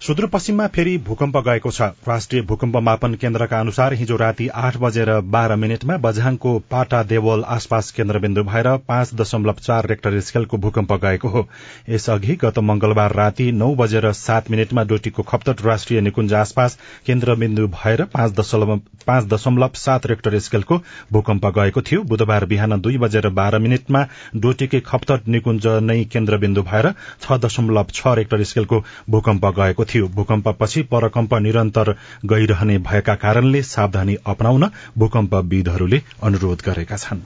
सुदूरपश्चिममा 0.00 0.66
फेरि 0.68 0.90
भूकम्प 1.06 1.36
गएको 1.38 1.70
छ। 1.70 1.82
राष्ट्रिय 2.08 2.42
भूकम्प 2.42 2.76
मापन 2.78 3.14
केन्द्रका 3.14 3.58
अनुसार 3.60 3.92
हिजो 3.94 4.16
राति 4.16 4.46
आठ 4.56 4.76
बजेर 4.76 5.10
बाह्र 5.26 5.54
मिनटमा 5.56 5.96
बझाङको 5.98 6.52
पाटा 6.70 7.02
देवल 7.04 7.42
आसपास 7.46 7.90
केन्द्रबिन्दु 7.92 8.42
भएर 8.44 8.68
पाँच 8.88 9.14
दशमलव 9.14 9.56
चार 9.60 9.86
रेक्टर 9.86 10.18
स्केलको 10.20 10.56
भूकम्प 10.56 10.92
गएको 11.04 11.28
हो। 11.28 11.46
यसअघि 11.88 12.36
गत 12.42 12.58
मंगलबार 12.60 13.14
राति 13.14 13.50
नौ 13.54 13.74
बजेर 13.74 14.10
सात 14.12 14.50
मिनटमा 14.50 14.84
डोटीको 14.84 15.22
खप्तट 15.24 15.64
राष्ट्रिय 15.66 16.00
निकुञ्ज 16.00 16.34
आसपास 16.34 16.78
केन्द्रबिन्दु 17.06 17.66
भएर 17.74 18.04
पाँच 18.14 19.24
दशमलव 19.24 19.70
सात 19.76 20.06
रेक्टर 20.06 20.38
स्केलको 20.38 20.80
भूकम्प 21.12 21.46
गएको 21.58 21.82
थियो। 21.82 22.02
बुधबार 22.04 22.46
बिहान 22.46 22.80
दुई 22.80 22.98
बजेर 22.98 23.28
बाह्र 23.32 23.58
मिनटमा 23.58 24.06
डोटीकै 24.36 24.80
खप्तट 24.86 25.28
निकुञ्ज 25.28 25.66
नै 25.82 26.02
केन्द्रबिन्दु 26.06 26.62
भएर 26.62 26.92
छ 27.18 27.40
दशमलव 27.40 27.86
छ 27.92 28.16
रेक्टर 28.16 28.44
स्केलको 28.44 28.82
भूकम्प 29.10 29.46
गएको 29.60 29.87
थियो। 29.94 30.08
भूकम्पपछि 30.08 30.82
परकम्प 30.82 31.34
निरन्तर 31.34 31.94
गइरहने 32.26 32.78
भएका 32.78 33.14
कारणले 33.14 33.62
सावधानी 33.62 34.16
अपनाउन 34.26 34.70
भूकम्पविदहरूले 34.98 36.02
अनुरोध 36.22 36.62
गरेका 36.66 36.96
छन्। 36.96 37.20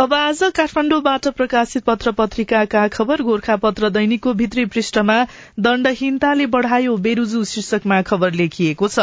अब 0.00 0.14
आज 0.14 0.42
काठमाण्डुबाट 0.56 1.28
प्रकाशित 1.28 1.84
पत्र 1.84 2.10
पत्रिकाका 2.10 2.86
खबर 2.88 3.22
गोर्खा 3.22 3.56
पत्र 3.56 3.88
दैनिकको 3.90 4.32
भित्री 4.34 4.64
पृष्ठमा 4.64 5.16
दण्डहीनताले 5.60 6.46
बढ़ायो 6.46 6.96
बेरुजु 6.96 7.44
शीर्षकमा 7.44 8.00
खबर 8.02 8.32
लेखिएको 8.32 8.88
छ। 8.88 8.98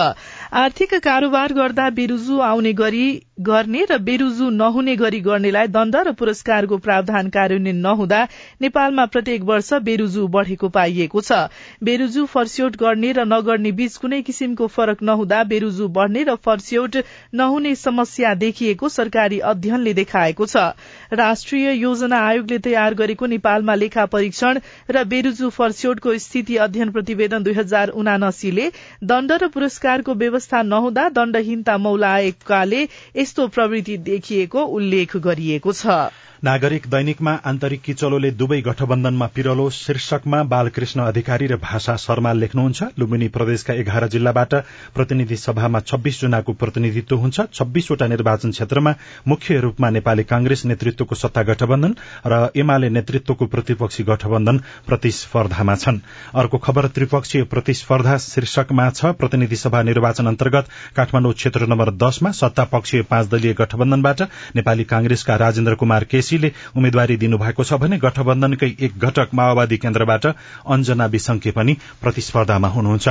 आर्थिक 0.54 0.94
कारोबार 0.94 1.54
गर्दा 1.54 1.90
बेरुजु 1.90 2.40
आउने 2.40 2.74
गरी 2.74 3.06
गर्ने 3.40 3.84
र 3.90 3.98
बेरुजु 4.00 4.50
नहुने 4.52 4.96
गरी 4.96 5.20
गर्नेलाई 5.22 5.68
दण्ड 5.70 5.96
र 5.98 6.12
पुरस्कारको 6.14 6.78
प्रावधान 6.78 7.30
कार्यान्वयन 7.30 7.78
नहुँदा 7.80 8.18
नेपालमा 8.62 9.06
प्रत्येक 9.08 9.44
वर्ष 9.50 9.74
बेरुजु 9.84 10.28
बढ़ेको 10.30 10.70
पाइएको 10.70 11.22
छ। 11.22 11.38
बेरुजु 11.84 12.26
फर्स्यौट 12.28 12.76
गर्ने 12.78 13.12
र 13.12 13.26
नगर्ने 13.26 13.72
बीच 13.72 13.96
कुनै 13.98 14.22
किसिमको 14.22 14.68
फरक 14.70 15.04
नहुँदा 15.10 15.44
बेरुजु 15.46 15.88
बढ़ने 15.90 16.24
र 16.24 16.36
फर्स्यौट 16.46 16.98
नहुने 17.34 17.74
समस्या 17.78 18.34
देखिएको 18.36 18.90
सरकारी 18.90 19.40
अध्ययनले 19.52 19.94
देखाएको 19.94 20.46
छ। 20.46 20.66
राष्ट्रिय 21.14 21.72
योजना 21.76 22.20
आयोगले 22.26 22.60
तयार 22.68 22.94
गरेको 22.96 23.32
नेपालमा 23.36 23.76
लेखा 23.76 24.06
परीक्षण 24.10 24.60
र 24.92 25.04
बेरुजु 25.06 25.50
फर्स्यौटको 25.52 26.18
स्थिति 26.20 26.60
अध्ययन 26.68 26.92
प्रतिवेदन 26.92 27.44
दुई 27.44 27.54
हजार 27.54 27.96
उनासीले 28.04 28.70
दण्ड 29.06 29.32
र 29.44 29.48
पुरस्कारको 29.56 30.20
व्यवस्था 30.26 30.62
नहुँदा 30.66 31.10
दण्डहीनता 31.16 31.78
मौलाएकाले 31.80 32.86
यस्तो 33.30 33.48
प्रवृत्ति 33.50 33.98
देखिएको 34.04 34.62
उल्लेख 34.74 35.16
गरिएको 35.20 35.74
छ। 35.74 36.10
नागरिक 36.40 36.86
दैनिकमा 36.88 37.32
आन्तरिक 37.46 37.82
किचलोले 37.84 38.30
दुवै 38.32 38.60
गठबन्धनमा 38.62 39.26
पिरलो 39.36 39.70
शीर्षकमा 39.70 40.38
बालकृष्ण 40.48 41.00
अधिकारी 41.04 41.48
र 41.48 41.56
भाषा 41.60 41.96
शर्मा 42.00 42.32
लेख्नुहुन्छ। 42.34 42.84
लुम्बिनी 42.96 43.28
प्रदेशका 43.28 43.74
एघार 43.76 44.08
जिल्लाबाट 44.08 44.54
प्रतिनिधि 44.96 45.36
सभामा 45.36 45.80
छब्बीस 45.82 46.22
जनाको 46.22 46.54
प्रतिनिधित्व 46.56 47.16
हुन्छ। 47.18 47.42
छब्बीसवटा 47.54 48.08
निर्वाचन 48.08 48.52
क्षेत्रमा 48.52 48.94
मुख्य 49.28 49.60
रूपमा 49.60 49.90
नेपाली 49.90 50.24
कांग्रेस 50.24 50.66
नेतृत्वको 50.66 51.16
सत्ता 51.16 51.44
गठबन्धन 51.44 51.96
र 52.26 52.40
एमाले 52.56 52.90
नेतृत्वको 52.90 53.46
प्रतिपक्षी 53.48 54.04
गठबन्धन 54.06 54.62
प्रतिस्पर्धामा 54.88 55.76
छन्। 55.76 56.00
अर्को 56.34 56.58
खबर 56.60 56.88
त्रिपक्षीय 56.96 57.44
प्रतिस्पर्धा 57.52 58.18
शीर्षकमा 58.20 58.90
छ। 58.92 59.12
प्रतिनिधि 59.20 59.56
सभा 59.58 59.84
निर्वाचन 59.84 60.28
अन्तर्गत 60.28 60.72
काठमाडौँ 60.96 61.34
क्षेत्र 61.36 61.68
नम्बर 61.68 61.92
दशमा 62.00 62.32
सत्ता 62.40 62.64
पक्षीय 62.72 63.02
पाँच 63.20 63.30
दलीय 63.30 63.54
गठबन्धनबाट 63.60 64.22
नेपाली 64.56 64.84
कांग्रेसका 64.88 65.36
राजेन्द्र 65.38 65.76
कुमार 65.76 66.04
केसी 66.06 66.30
केसीले 66.30 66.52
उम्मेद्वारी 66.78 67.16
दिनुभएको 67.18 67.64
छ 67.64 67.74
भने 67.82 67.98
गठबन्धनकै 67.98 68.68
एक 68.80 68.98
घटक 69.00 69.30
माओवादी 69.34 69.78
केन्द्रबाट 69.78 70.26
अञ्जना 70.26 71.06
विसंके 71.06 71.52
पनि 71.52 71.74
प्रतिस्पर्धामा 72.02 72.68
हुनुहुन्छ। 72.68 73.08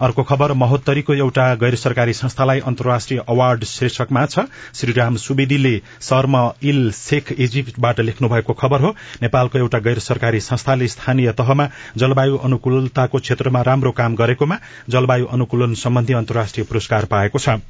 अर्को 0.00 0.22
खबर 0.22 0.52
महोत्तरीको 0.54 1.14
एउटा 1.14 1.46
गैर 1.54 1.74
सरकारी 1.76 2.12
संस्थालाई 2.12 2.60
अन्तर्राष्ट्रिय 2.64 3.20
अवार्ड 3.28 3.64
शीर्षकमा 3.64 4.24
छ। 4.26 4.46
श्रीराम 4.74 5.16
सुवेदीले 5.16 5.74
शर्म 6.00 6.36
इल 6.62 6.80
शेख 6.92 7.32
इजिप्टबाट 7.38 8.00
लेख्नु 8.00 8.28
भएको 8.28 8.52
खबर 8.54 8.80
हो। 8.80 8.94
नेपालको 9.22 9.58
एउटा 9.58 9.78
गैर 9.78 9.98
सरकारी 10.00 10.40
संस्थाले 10.40 10.88
स्थानीय 10.88 11.32
तहमा 11.34 11.68
जलवायु 11.96 12.36
अनुकूलताको 12.40 13.18
क्षेत्रमा 13.18 13.62
राम्रो 13.62 13.92
काम 13.92 14.16
गरेकोमा 14.16 14.58
जलवायु 14.88 15.26
अनुकूलन 15.28 15.74
सम्बन्धी 15.76 16.12
अन्तर्राष्ट्रिय 16.14 16.66
पुरस्कार 16.66 17.04
पाएको 17.12 17.38
छ। 17.38 17.60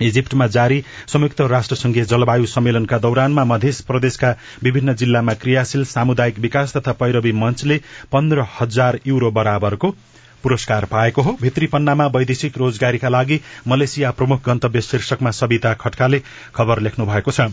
इजिप्टमा 0.00 0.46
जारी 0.46 0.82
संयुक्त 1.08 1.40
राष्ट्र 1.40 1.76
संघीय 1.76 2.04
जलवायु 2.04 2.46
सम्मेलनका 2.46 2.98
दौरानमा 2.98 3.44
मध्य 3.44 3.72
प्रदेशका 3.86 4.34
विभिन्न 4.62 4.94
जिल्लामा 4.94 5.34
क्रियाशील 5.34 5.84
सामुदायिक 5.84 6.38
विकास 6.38 6.76
तथा 6.76 6.92
पैरवी 6.92 7.32
मञ्चले 7.32 7.80
पन्ध्र 8.12 8.46
हजार 8.60 8.98
युरो 9.06 9.30
बराबरको 9.30 9.94
पुरस्कार 10.42 10.84
पाएको 10.84 11.22
हो। 11.22 11.36
भित्री 11.40 11.66
पन्नामा 11.66 12.06
वैदेशिक 12.06 12.58
रोजगारीका 12.58 13.08
लागि 13.08 13.40
मलेसिया 13.68 14.10
प्रमुख 14.10 14.44
गन्तव्य 14.46 14.80
शीर्षकमा 14.80 15.30
सविता 15.30 15.74
खड्काले 15.74 16.22
खबर 16.54 16.80
लेख्नु 16.80 17.06
भएको 17.06 17.30
छ। 17.30 17.50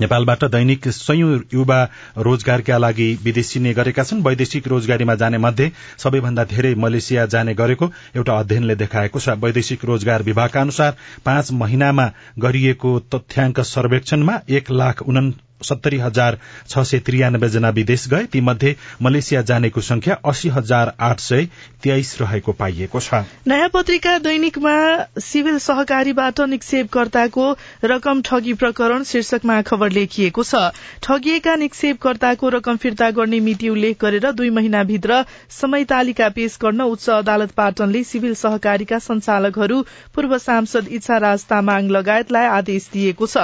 नेपालबाट 0.00 0.44
दैनिक 0.46 0.88
सयौं 0.90 1.38
युवा 1.54 1.82
रोजगारका 2.18 2.78
लागि 2.78 3.08
विदेशिने 3.24 3.72
गरेका 3.74 4.02
छन्। 4.04 4.22
वैदेशिक 4.22 4.68
रोजगारीमा 4.68 5.14
जाने 5.14 5.38
मध्ये 5.38 5.70
सबैभन्दा 5.98 6.44
धेरै 6.44 6.74
मलेसिया 6.76 7.26
जाने 7.26 7.54
गरेको 7.54 7.90
एउटा 8.16 8.38
अध्ययनले 8.38 8.76
देखाएको 8.76 9.20
छ। 9.20 9.38
वैदेशिक 9.44 9.84
रोजगार 9.84 10.22
विभागका 10.22 10.60
अनुसार 10.60 10.96
पाँच 11.24 11.52
महिनामा 11.54 12.10
गरिएको 12.38 12.98
तथ्याङ्क 13.14 13.60
सर्वेक्षणमा 13.66 14.40
एक 14.50 14.70
लाख 14.72 15.02
सत्तरी 15.60 15.98
हजार 15.98 16.38
छ 16.68 16.78
सय 16.80 16.98
त्रियानब्बे 17.00 17.48
जना 17.48 17.70
विदेश 17.70 18.06
गए। 18.08 18.24
तीमध्ये 18.32 18.74
मलेसिया 19.02 19.42
जानेको 19.42 19.80
संख्या 19.82 20.14
अस्सी 20.24 20.48
हजार 20.48 20.92
आठ 21.00 21.20
सय 21.20 21.44
तेइस 21.82 22.16
रहेको 22.20 22.52
पाइएको 22.54 23.00
छ। 23.00 23.22
नयाँ 23.48 23.68
पत्रिका 23.68 24.16
दैनिकमा 24.18 24.74
सिभिल 25.20 25.58
सहकारीबाट 25.58 26.40
निक्षेपकर्ताको 26.48 27.50
रकम 27.84 28.22
ठगी 28.22 28.52
प्रकरण 28.54 29.02
शीर्षकमा 29.04 29.60
खबर 29.62 29.90
लेखिएको 29.92 30.42
छ। 30.42 30.70
ठगिएका 31.02 31.54
निक्षेपकर्ताको 31.56 32.48
रकम 32.50 32.76
फिर्ता 32.76 33.10
गर्ने 33.12 33.40
मिति 33.40 33.68
उल्लेख 33.68 34.00
गरेर 34.00 34.30
दुई 34.32 34.50
महिनाभित्र 34.50 35.24
समय 35.50 35.84
तालिका 35.84 36.28
पेश 36.30 36.58
गर्न 36.62 36.80
उच्च 36.82 37.08
अदालत 37.10 37.50
पाटनले 37.52 38.02
सिभिल 38.04 38.34
सहकारीका 38.34 38.98
संचालकहरू 39.00 39.82
पूर्व 40.14 40.38
सांसद 40.38 40.88
इच्छा 40.90 41.18
राज 41.18 41.44
तामाङ 41.44 41.88
लगायतलाई 41.90 42.46
आदेश 42.48 42.88
दिएको 42.92 43.26
छ। 43.26 43.36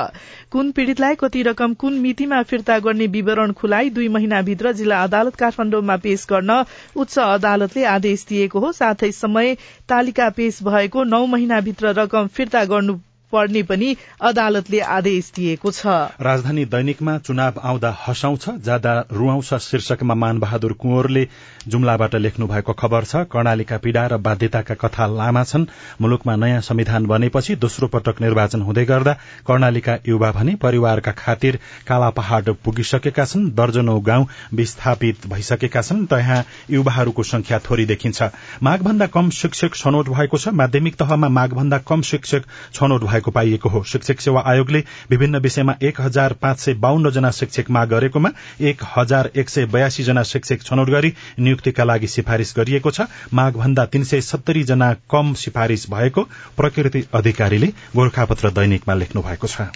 कुन 0.54 0.70
पीड़ितलाई 0.72 1.14
कति 1.14 1.42
रकम 1.42 1.72
कुन 1.74 1.94
मितिमा 2.00 2.42
फिर्ता 2.42 2.78
गर्ने 2.78 3.06
विवरण 3.14 3.52
खुलाई 3.52 3.88
दुई 3.90 4.08
महिनाभित्र 4.08 4.72
जिल्ला 4.72 5.02
अदालत 5.02 5.36
काठमाण्डुमा 5.36 5.96
पेश 6.04 6.26
गर्न 6.30 6.64
उच्च 6.96 7.18
अदालतले 7.18 7.84
आदेश 7.92 8.24
दिएको 8.28 8.60
हो। 8.60 8.70
साथै 8.72 9.10
समय 9.12 9.54
तालिका 9.88 10.28
पेश 10.30 10.62
भएको 10.62 11.04
नौ 11.04 11.24
महिनाभित्र 11.26 11.92
रकम 11.98 12.26
फिर्ता 12.36 12.64
गर्नु 12.64 12.94
पर्ने 13.32 13.62
पनि 13.62 13.96
अदालतले 14.22 14.80
आदेश 14.94 15.32
दिएको 15.36 15.70
छ। 15.70 15.86
राजधानी 16.22 16.64
दैनिकमा 16.70 17.16
चुनाव 17.18 17.60
आउँदा 17.64 17.90
हँसाउँछ 18.00 18.48
जाँदा 18.64 18.92
रुवाउँछ 19.12 19.54
शीर्षकमा 19.62 20.14
मानबहादुर 20.14 20.72
कुँवरले 20.78 21.24
जुम्लाबाट 21.66 22.14
लेख्नु 22.16 22.46
भएको 22.46 22.72
खबर 22.74 23.04
छ 23.04 23.16
कर्णालीका 23.32 23.76
पीड़ा 23.78 24.06
र 24.06 24.16
बाध्यताका 24.18 24.74
कथा 24.74 25.06
लामा 25.08 25.42
छन्। 25.44 25.66
मुलुकमा 26.00 26.34
नयाँ 26.36 26.60
संविधान 26.60 27.06
बनेपछि 27.06 27.56
दोस्रो 27.56 27.88
पटक 27.88 28.20
निर्वाचन 28.20 28.62
हुँदै 28.62 28.84
गर्दा 28.84 29.12
कर्णालीका 29.46 29.96
युवा 30.08 30.30
भने 30.32 30.54
परिवारका 30.56 31.12
खातिर 31.14 31.58
काला 31.86 32.10
पहाड़ 32.10 32.52
पुगिसकेका 32.64 33.24
छन्। 33.24 33.50
दर्जनौ 33.54 33.98
गाउँ 34.00 34.26
विस्थापित 34.54 35.26
भइसकेका 35.26 35.82
छन् 35.82 36.06
त्यहाँ 36.06 36.44
युवाहरूको 36.70 37.22
संख्या 37.24 37.58
थोरै 37.60 37.84
देखिन्छ। 37.86 38.22
माघभन्दा 38.62 39.06
कम 39.06 39.30
शिक्षक 39.32 39.74
छनौट 39.74 40.08
भएको 40.08 40.38
छ। 40.38 40.48
माध्यमिक 40.54 40.96
तहमा 40.96 41.28
माघभन्दा 41.30 41.78
कम 41.88 42.02
शिक्षक 42.02 42.42
छनौट 42.74 43.04
भएको 43.04 43.30
पाइएको 43.30 43.68
हो। 43.68 43.82
शिक्षक 43.84 44.20
सेवा 44.20 44.42
आयोगले 44.46 44.84
विभिन्न 45.10 45.38
विषयमा 45.38 45.74
एक 45.82 46.00
हजार 46.00 46.32
पाँच 46.42 46.58
सय 46.58 46.74
बाहन्न 46.76 47.10
जना 47.10 47.30
शिक्षक 47.30 47.70
माग 47.70 47.88
गरेकोमा 47.88 48.30
एक 48.60 48.82
हजार 48.96 49.30
एक 49.36 49.50
सय 49.50 49.66
बयासी 49.66 50.02
जना 50.02 50.22
शिक्षक 50.24 50.62
छनौट 50.62 50.90
गरी 50.90 51.12
नियुक्तिका 51.54 51.84
लागि 51.84 52.06
सिफारिश 52.08 52.54
गरिएको 52.56 52.90
छ। 52.90 53.06
माघभन्दा 53.34 53.84
तीन 53.86 54.04
सय 54.04 54.20
सत्तरी 54.22 54.62
जना 54.64 54.92
कम 55.10 55.32
सिफारिश 55.38 55.86
भएको 55.90 56.22
प्रकृति 56.56 57.04
अधिकारीले 57.14 57.66
गोर्खापत्र 57.96 58.50
दैनिकमा 58.50 58.94
लेख्नु 58.94 59.22
भएको 59.22 59.46
छ। 59.46 59.70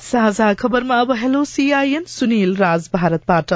साझा 0.00 0.52
खबरमा 0.54 1.00
अब 1.00 1.12
हेलो 1.12 1.44
सीआईएन 1.44 2.04
सुनिल 2.08 2.56
राज 2.56 2.88
भारतबाट। 2.94 3.52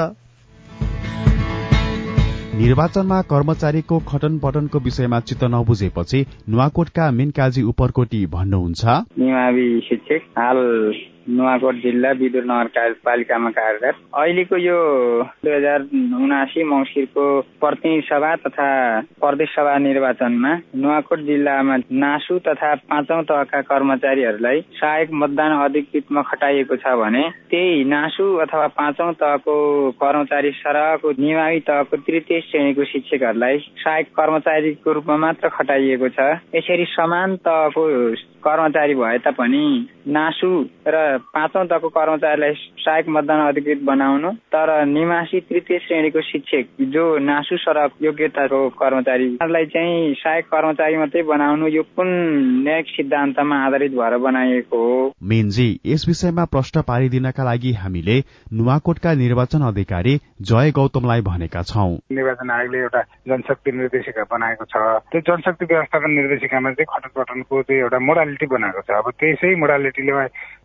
निर्वाचनमा 2.55 3.21
कर्मचारीको 3.21 3.99
खटन 3.99 4.37
पटनको 4.39 4.79
विषयमा 4.79 5.19
चित्त 5.19 5.43
नबुझेपछि 5.43 6.25
नुवाकोटका 6.49 7.09
मिनकाजी 7.11 7.61
उपरकोटी 7.63 8.25
भन्नुहुन्छ। 8.25 8.85
निमावि 9.19 9.69
शिक्षक 9.89 10.27
हाल 10.37 10.59
नुवाकोट 11.29 11.75
जिल्ला 11.81 12.11
विदुर 12.19 12.43
नगरपालिकामा 12.51 13.49
कार्यरत। 13.49 13.95
अहिलेको 14.13 14.57
यो 14.57 14.77
दुई 15.45 15.53
हजार 15.53 15.81
उनासी 16.21 16.63
मङ्सिरको 16.63 17.25
प्रतिनिधि 17.61 18.07
सभा 18.07 18.35
तथा 18.45 18.67
प्रदेश 19.21 19.49
सभा 19.55 19.77
निर्वाचनमा 19.77 20.51
नुवाकोट 20.75 21.19
जिल्लामा 21.25 21.77
नासु 22.03 22.37
तथा 22.47 22.73
पाँचौं 22.89 23.21
तहका 23.23 23.61
कर्मचारीहरूलाई 23.61 24.61
सहायक 24.79 25.09
मतदान 25.13 25.51
अधिकृतमा 25.59 26.21
खटाइएको 26.31 26.75
छ 26.75 26.95
भने 27.01 27.23
त्यही 27.51 27.83
नासु 27.85 28.25
अथवा 28.45 28.67
पाँचौं 28.79 29.11
तहको 29.21 29.55
कर्मचारी 30.01 30.51
सरहको 30.57 31.11
निमावी 31.19 31.59
तहको 31.69 31.97
तृतीय 32.07 32.41
श्रेणीको 32.49 32.83
शिक्षकहरूलाई 32.91 33.57
सहायक 33.83 34.07
कर्मचारीको 34.19 34.93
रूपमा 34.93 35.17
मात्र 35.17 35.49
खटाइएको 35.49 36.09
छ। 36.09 36.19
यसरी 36.55 36.85
समान 36.89 37.35
तहको 37.47 37.87
कर्मचारी 38.41 38.93
भए 38.95 39.17
तापनि 39.25 39.65
नासु 40.07 40.49
र 40.87 41.10
पाँचौं 41.17 41.65
तहको 41.65 41.89
कर्मचारीलाई 41.89 42.53
सहायक 42.53 43.09
मतदान 43.09 43.47
अधिकृत 43.47 43.81
बनाउनु 43.83 44.31
तर 44.55 44.69
निवासी 44.85 45.39
तृतीय 45.39 45.79
श्रेणीको 45.79 46.21
शिक्षक 46.21 46.81
जो 46.93 47.03
नासु 47.17 47.57
सरक 47.57 47.91
योग्यताको 48.01 48.59
कर्मचारीलाई 48.81 49.65
चाहिँ 49.65 50.13
सहायक 50.13 50.45
कर्मचारी 50.45 50.97
मात्रै 50.97 51.23
बनाउनु 51.23 51.67
यो 51.67 51.83
कुन 51.83 52.07
न्यायिक 52.63 52.87
सिद्धान्तमा 52.87 53.55
आधारित 53.65 53.91
भएर 53.91 54.17
बनाइएको 54.17 54.77
हो? 54.77 55.13
मेनजी 55.23 55.69
यस 55.85 56.05
विषयमा 56.07 56.45
प्रश्न 56.45 56.81
पारिदिनका 56.81 57.43
लागि 57.43 57.71
हामीले 57.73 58.17
नुवाकोटका 58.53 59.13
निर्वाचन 59.13 59.61
अधिकारी 59.67 60.17
जय 60.41 60.71
गौतमलाई 60.71 61.21
भनेका 61.21 61.61
छौं। 61.61 61.91
निर्वाचन 62.15 62.51
आयोगले 62.51 62.79
एउटा 62.79 63.01
जनशक्ति 63.27 63.71
निर्देशिका 63.71 64.23
बनाएको 64.31 64.65
छ। 64.65 64.75
त्यो 65.11 65.21
जनशक्ति 65.21 65.65
व्यवस्थापन 65.65 66.11
निर्देशिकामा 66.11 66.71
चाहिँ 66.71 66.89
खटन 66.93 67.09
पटनको 67.17 67.61
चाहिँ 67.61 67.81
एउटा 67.81 67.99
मोडालिटी 67.99 68.45
बनाएको 68.45 68.81
छ। 68.81 68.89
अब 69.01 69.11
त्यसै 69.19 69.55
मोडालिटीले 69.55 70.11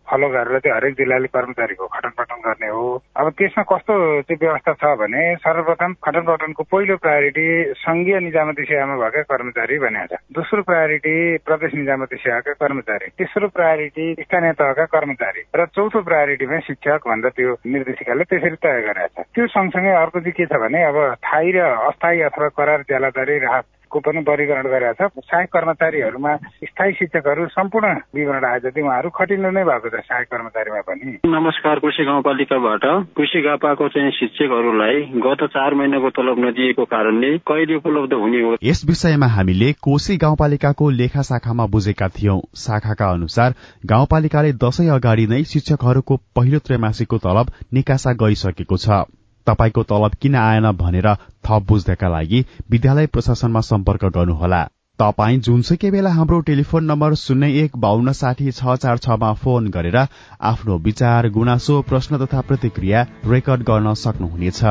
फलो 0.07 0.27
गरेर 0.29 0.59
चाहिँ 0.59 0.75
हरेक 0.77 0.93
जिल्लाले 0.97 1.27
कर्मचारीको 1.27 1.85
खटन 1.87 2.11
पटन 2.17 2.39
गर्ने 2.45 2.67
हो। 2.67 2.83
अब 3.17 3.29
त्यसमा 3.37 3.63
कस्तो 3.71 3.93
चाहिँ 4.21 4.39
व्यवस्था 4.41 4.73
छ 4.73 4.95
भने 4.99 5.23
सर्वप्रथम 5.43 5.93
खटन 6.05 6.23
पटनको 6.29 6.63
पहिलो 6.63 6.95
प्रायोरिटी 6.97 7.47
संघीय 7.77 8.19
निजामती 8.27 8.63
सेवामा 8.63 8.95
भएका 8.97 9.21
कर्मचारी 9.31 9.79
भनेको 9.79 10.15
छ। 10.15 10.19
दोस्रो 10.31 10.61
प्रायोरिटी 10.63 11.15
प्रदेश 11.45 11.73
निजामती 11.75 12.15
सेवाका 12.17 12.53
कर्मचारी। 12.63 13.07
तेस्रो 13.17 13.47
प्रायोरिटी 13.57 14.05
स्थानीय 14.23 14.51
तहका 14.59 14.85
कर्मचारी। 14.95 15.41
र 15.55 15.65
चौथो 15.75 16.01
प्रायोरिटीमा 16.01 16.59
शिक्षक 16.67 17.07
भनेर 17.07 17.29
त्यो 17.37 17.55
निर्देशिकाले 17.67 18.23
त्यसरी 18.31 18.57
तय 18.63 18.81
गरेको 18.87 19.23
छ 19.23 19.25
त्यो 19.35 19.47
सँगसँगै 19.47 19.93
अर्को 20.03 20.19
चाहिँ 20.19 20.37
के 20.37 20.45
छ 20.45 20.61
भने 20.61 20.83
अब 20.83 20.97
स्थायी 21.19 21.51
र 21.51 21.59
अस्थायी 21.87 22.21
अथवा 22.27 22.47
करार 22.57 22.81
ज्यालादारी 22.87 23.37
राहत 23.39 23.65
को 23.89 23.99
पनि 23.99 24.19
वर्गीकरण 24.19 24.67
गरेका 24.67 24.93
छ। 24.93 25.11
सहायक 25.19 25.49
कर्मचारीहरूमा 25.49 26.35
स्थायी 26.63 26.93
शिक्षकहरू 26.93 27.47
सम्पूर्ण 27.47 27.93
विवरण 28.15 28.45
आए 28.45 28.59
जति 28.59 28.81
उहाँहरू 28.81 29.09
खटिनु 29.09 29.51
नै 29.51 29.63
भएको 29.63 29.89
छ 29.89 30.01
सहायक 30.01 30.27
कर्मचारीमा 30.27 30.81
पनि। 30.81 31.17
नमस्कार 31.25 31.79
कृषि 31.79 32.05
गाउँपालिकाबाट। 32.05 32.85
कृषि 33.17 33.41
गापाको 33.41 33.87
चाहिँ 33.87 34.11
शिक्षकहरूलाई 34.11 35.01
गत 35.17 35.43
चार 35.47 35.73
महिनाको 35.73 36.09
तलब 36.09 36.45
नदिएको 36.45 36.85
कारणले 36.85 37.37
कहिले 37.47 37.75
उपलब्ध 37.75 38.13
हुने 38.13 38.41
हो? 38.41 38.55
यस 38.63 38.81
विषयमा 38.87 39.27
हामीले 39.27 39.71
कोशी 39.81 40.17
गाउँपालिकाको 40.17 40.89
लेखा 40.89 41.21
शाखामा 41.21 41.65
बुझेका 41.65 42.07
थियौं। 42.09 42.39
शाखाका 42.55 43.11
अनुसार 43.11 43.53
गाउँपालिकाले 43.85 44.51
दशैं 44.63 44.89
अगाडि 44.89 45.27
नै 45.27 45.43
शिक्षकहरूको 45.43 46.15
पहिलो 46.35 46.59
त्रैमासिकको 46.59 47.17
तलब 47.17 47.51
निकासा 47.73 48.13
गरिसकेको 48.13 48.77
छ। 48.77 49.05
तपाईँको 49.47 49.83
तलब 49.83 50.15
किन 50.21 50.35
आएन 50.37 50.71
भनेर 50.77 51.13
थप 51.45 51.65
बुझ्नका 51.67 52.09
लागि 52.09 52.43
विद्यालय 52.71 53.07
प्रशासनमा 53.07 53.61
सम्पर्क 53.63 54.05
गर्नुहोला। 54.15 54.63
तपाई 54.99 55.37
जुनसुकै 55.45 55.89
बेला 55.91 56.09
हाम्रो 56.09 56.39
टेलिफोन 56.41 56.85
नम्बर 56.85 57.13
शून्य 57.15 57.63
एक 57.63 57.77
बान्न 57.77 58.11
साठी 58.19 58.51
छ 58.51 58.75
चार 58.83 58.97
छमा 58.97 59.33
फोन 59.41 59.67
गरेर 59.69 59.97
आफ्नो 60.43 60.77
विचार 60.85 61.29
गुनासो 61.29 61.81
प्रश्न 61.89 62.25
तथा 62.25 62.41
प्रतिक्रिया 62.43 63.05
रेकर्ड 63.25 63.63
गर्न 63.63 63.93
सक्नुहुनेछ। 64.03 64.63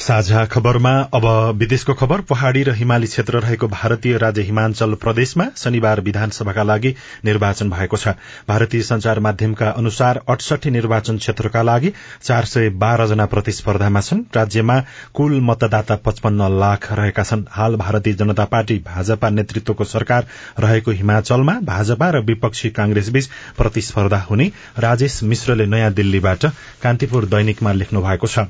साझा 0.00 0.44
खबरमा 0.44 0.90
अब 1.14 1.24
विदेशको 1.58 1.94
खबर 1.94 2.20
पहाड़ी 2.20 2.62
र 2.62 2.72
हिमाली 2.72 3.06
क्षेत्र 3.06 3.38
रहेको 3.40 3.68
भारतीय 3.68 4.16
राज्य 4.18 4.42
हिमाचल 4.42 4.94
प्रदेशमा 4.94 5.46
शनिबार 5.56 6.00
विधानसभाका 6.00 6.62
लागि 6.62 6.94
निर्वाचन 7.24 7.70
भएको 7.70 7.96
छ। 7.96 8.14
भारतीय 8.48 8.82
संचार 8.82 9.20
माध्यमका 9.20 9.70
अनुसार 9.72 10.20
अठसठी 10.28 10.70
निर्वाचन 10.70 11.18
क्षेत्रका 11.18 11.62
लागि 11.62 11.92
चार 12.22 12.44
सय 12.44 12.68
बाह्र 12.78 13.06
जना 13.06 13.26
प्रतिस्पर्धामा 13.26 14.00
छन्। 14.00 14.22
राज्यमा 14.36 14.78
कुल 15.14 15.40
मतदाता 15.40 15.96
पचपन्न 16.06 16.48
लाख 16.60 16.92
रहेका 16.92 17.22
छन्। 17.22 17.44
हाल 17.50 17.76
भारतीय 17.76 18.14
जनता 18.14 18.44
पार्टी 18.44 18.78
भाजपा 18.86 19.28
नेतृत्वको 19.30 19.84
सरकार 19.84 20.26
रहेको 20.58 20.90
हिमाचलमा 20.90 21.58
भाजपा 21.64 22.10
र 22.10 22.20
विपक्षी 22.24 22.70
कांग्रेसबीच 22.70 23.28
प्रतिस्पर्धा 23.58 24.26
हुने 24.30 24.50
राजेश 24.78 25.22
मिश्रले 25.24 25.66
नयाँ 25.66 25.92
दिल्लीबाट 25.92 26.46
कान्तिपुर 26.82 27.26
दैनिकमा 27.26 27.72
लेख्नु 27.72 28.02
भएको 28.02 28.26
छ। 28.26 28.46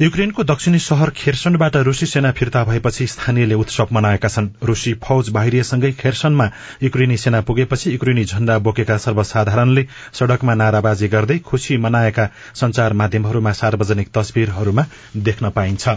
युक्रेनको 0.00 0.42
दक्षिणी 0.44 0.78
शहर 0.78 1.10
खेर्सनबाट 1.16 1.76
रूसी 1.86 2.06
सेना 2.06 2.30
फिर्ता 2.32 2.62
भएपछि 2.64 3.06
स्थानीयले 3.06 3.54
उत्सव 3.54 3.88
मनाएका 3.92 4.28
छन्। 4.28 4.48
रूसी 4.64 4.92
फौज 5.04 5.28
बाहिरिएसँगै 5.28 5.90
खेर्सनमा 6.00 6.46
युक्रेनी 6.82 7.16
सेना 7.16 7.40
पुगेपछि 7.44 7.92
युक्रेनी 7.92 8.24
झण्डा 8.24 8.58
बोकेका 8.58 8.96
सर्वसाधारणले 8.98 9.86
सड़कमा 10.18 10.54
नाराबाजी 10.54 11.08
गर्दै 11.08 11.38
खुशी 11.44 11.76
मनाएका 11.76 12.28
संचार 12.54 12.92
माध्यमहरूमा 12.92 13.52
सार्वजनिक 13.52 14.08
तस्विरहरूमा 14.16 14.84
देख्न 15.18 15.50
पाइन्छ। 15.50 15.88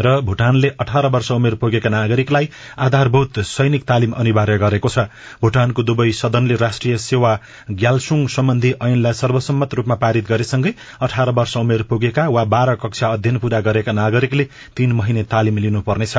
र 0.00 0.20
भूटानले 0.22 0.68
अठार 0.80 1.06
वर्ष 1.08 1.30
उमेर 1.32 1.54
पुगेका 1.56 1.90
नागरिकलाई 1.90 2.48
आधारभूत 2.78 3.40
सैनिक 3.46 3.84
तालिम 3.84 4.12
अनिवार्य 4.14 4.58
गरेको 4.58 4.88
छ। 4.88 5.06
भूटानको 5.42 5.82
दुवै 5.82 6.10
सदनले 6.14 6.56
राष्ट्रिय 6.58 6.96
सेवा 6.98 7.32
ग्यालसुङ 7.72 8.26
सम्बन्धी 8.28 8.72
ऐनलाई 8.82 9.12
सर्वसम्मत 9.14 9.74
रूपमा 9.74 9.94
पारित 9.96 10.28
गरेसँगै 10.28 10.74
अठार 11.02 11.30
वर्ष 11.32 11.56
उमेर 11.56 11.82
पुगेका 11.90 12.26
वा 12.28 12.44
बाह्र 12.46 12.74
कक्षा 12.82 13.08
अध्ययन 13.08 13.38
पूरा 13.38 13.60
गरेका 13.60 13.92
नागरिकले 13.94 14.48
तीन 14.76 14.92
महिने 14.92 15.22
तालिम 15.28 15.58
लिनुपर्नेछ। 15.58 16.16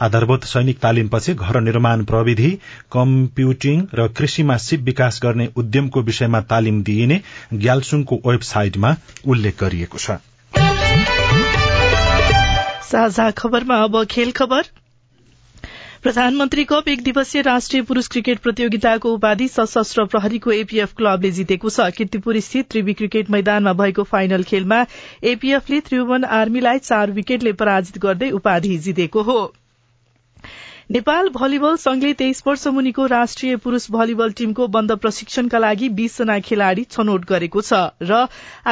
आधारभूत 0.00 0.44
सैनिक 0.46 0.78
तालिमपछि 0.78 1.34
घर 1.34 1.60
निर्माण 1.60 2.04
प्रविधि 2.04 2.50
कम्प्युटिङ 2.92 3.86
र 3.94 4.08
कृषिमा 4.16 4.56
सिप 4.60 4.80
विकास 4.82 5.20
गर्ने 5.22 5.48
उद्यमको 5.56 6.02
विषयमा 6.02 6.40
तालिम 6.50 6.82
दिइने 6.82 7.20
ग्यालसुङको 7.54 8.20
वेबसाइटमा 8.26 8.96
उल्लेख 9.26 9.60
गरिएको 9.60 9.98
छ। 9.98 10.18
साझा 12.90 13.30
खबरमा 13.38 13.76
अब 13.82 14.04
खेल 14.10 14.30
खबर। 14.32 14.62
प्रधानमन्त्री 16.02 16.64
कप 16.64 16.88
एक 16.88 17.02
दिवसीय 17.02 17.42
राष्ट्रिय 17.42 17.82
पुरूष 17.82 18.08
क्रिकेट 18.08 18.38
प्रतियोगिताको 18.38 19.12
उपाधि 19.14 19.48
सशस्त्र 19.48 20.04
प्रहरीको 20.06 20.50
एपीएफ 20.52 20.94
क्लबले 20.96 21.30
जितेको 21.30 21.70
छ। 21.70 21.88
किर्तिपुर 21.96 22.40
स्थित 22.40 22.68
त्रिवी 22.70 22.94
क्रिकेट 22.94 23.30
मैदानमा 23.30 23.72
भएको 23.72 24.02
फाइनल 24.10 24.42
खेलमा 24.42 24.80
एपीएफले 25.32 25.80
त्रिभुवन 25.80 26.24
आर्मीलाई 26.40 26.78
चार 26.80 27.10
विकेटले 27.12 27.52
पराजित 27.62 27.98
गर्दै 27.98 28.30
उपाधि 28.40 28.76
जितेको 28.78 29.22
हो। 29.22 29.38
नेपाल 30.90 31.28
भलिबल 31.28 31.76
संघले 31.76 32.12
तेइस 32.20 32.42
वर्ष 32.46 32.66
मुनिको 32.68 33.04
राष्ट्रिय 33.06 33.56
पुरूष 33.56 33.86
भलिबल 33.90 34.32
टीमको 34.38 34.66
बन्द 34.76 34.92
प्रशिक्षणका 35.02 35.58
लागि 35.58 35.88
बीसजना 35.98 36.38
खेलाड़ी 36.48 36.84
छनौट 36.90 37.24
गरेको 37.28 37.62
छ 37.68 37.82
र 38.02 38.18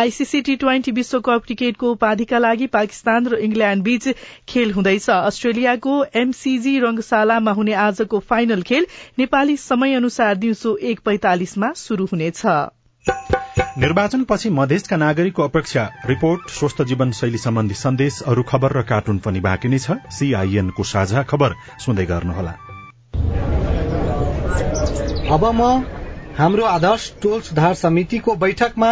आईसीसी 0.00 0.40
टी 0.48 0.56
ट्वेन्टी 0.64 0.92
विश्वकप 0.98 1.46
क्रिकेटको 1.46 1.92
उपाधिका 1.92 2.38
लागि 2.38 2.66
पाकिस्तान 2.74 3.28
र 3.28 3.38
इंग्ल्याण्ड 3.46 3.84
बीच 3.84 4.08
खेल 4.48 4.72
हुँदैछ। 4.72 5.08
अस्ट्रेलियाको 5.10 5.94
एमसीजी 6.16 6.78
रंगशालामा 6.80 7.52
हुने 7.60 7.78
आजको 7.86 8.18
फाइनल 8.28 8.62
खेल 8.72 8.86
नेपाली 9.18 9.56
समय 9.62 9.94
अनुसार 9.94 10.34
दिउँसो 10.36 10.76
एक 10.90 11.00
पैंतालिसमा 11.06 11.72
शुरू 11.78 12.08
हुनेछ। 12.12 12.42
निर्वाचनपछि 13.78 14.50
मधेसका 14.50 14.96
नागरिकको 14.96 15.42
अपेक्षा 15.42 15.82
रिपोर्ट 16.06 16.48
स्वस्थ 16.50 16.82
जीवनशैली 16.82 17.38
सम्बन्धी 17.38 17.74
सन्देश 17.74 18.20
अरू 18.26 18.42
खबर 18.42 18.72
र 18.72 18.82
कार्टुन 18.82 19.18
पनि 19.18 19.40
बाँकी 19.40 19.68
नै 19.68 19.78
छ। 19.78 19.96
सीआईएनको 20.10 20.82
साझा 20.84 21.22
खबर 21.22 21.54
सुन्दै 21.78 22.06
गर्नुहोला। 22.06 22.54
अब 25.30 25.44
म 25.54 25.62
हाम्रो 26.38 26.64
आदर्श 26.64 27.12
टोल 27.22 27.40
सुधार 27.40 27.74
समितिको 27.74 28.34
बैठकमा 28.34 28.90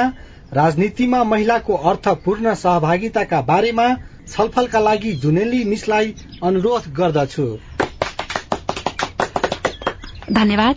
राजनीतिमा 0.53 1.25
महिलाको 1.25 1.75
अर्थपूर्ण 1.91 2.55
सहभागिताका 2.55 3.41
बारेमा 3.43 3.89
छलफलका 4.29 4.81
लागि 4.81 5.13
जुनेली 5.19 5.65
मिसलाई 5.65 6.15
अनुरोध 6.43 6.93
गर्दछु। 6.95 7.49
धन्यवाद। 10.33 10.77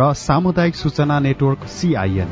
र 0.00 0.12
सामुदायिक 0.14 0.74
सूचना 0.76 1.18
नेटवर्क 1.18 1.64
सीआईएन 1.66 2.30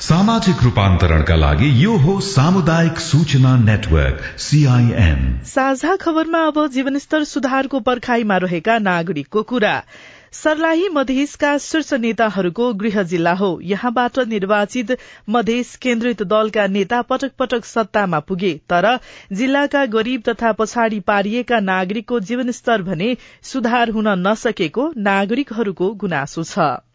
सामाजिक 0.00 0.56
रूपान्तरणका 0.62 1.36
लागि 1.36 1.84
यो 1.84 1.96
हो 1.96 2.20
सामुदायिक 2.20 2.98
सूचना 2.98 3.56
नेटवर्क 3.56 4.20
सीआईएन 4.38 5.40
साझा 5.44 5.96
खबरमा 5.96 6.42
अब 6.46 6.66
जीवनस्तर 6.66 7.24
सुधारको 7.24 7.80
पर्खाईमा 7.80 8.36
रहेका 8.36 8.78
नागरिकको 8.78 9.42
कुरा। 9.42 9.74
सर्लाही 10.32 10.88
मधेसका 10.88 11.56
शीर्ष 11.58 11.92
नेताहरूको 11.94 12.72
गृह 12.74 13.02
जिल्ला 13.02 13.32
हो। 13.32 13.50
यहाँबाट 13.62 14.18
निर्वाचित 14.28 14.96
मधेस 15.28 15.76
केन्द्रित 15.76 16.22
दलका 16.22 16.66
नेता 16.66 17.02
पटक 17.02 17.32
पटक 17.38 17.64
सत्तामा 17.64 18.20
पुगे 18.20 18.54
तर 18.68 18.88
जिल्लाका 19.32 19.84
गरीब 19.86 20.22
तथा 20.28 20.52
पछाडि 20.52 21.00
पारिएका 21.00 21.60
नागरिकको 21.60 22.20
जीवनस्तर 22.22 22.82
भने 22.82 23.16
सुधार 23.42 23.90
हुन 23.90 24.08
नसकेको 24.26 24.92
नागरिकहरूको 24.96 25.90
गुनासो 25.94 26.44
छ। 26.44 26.85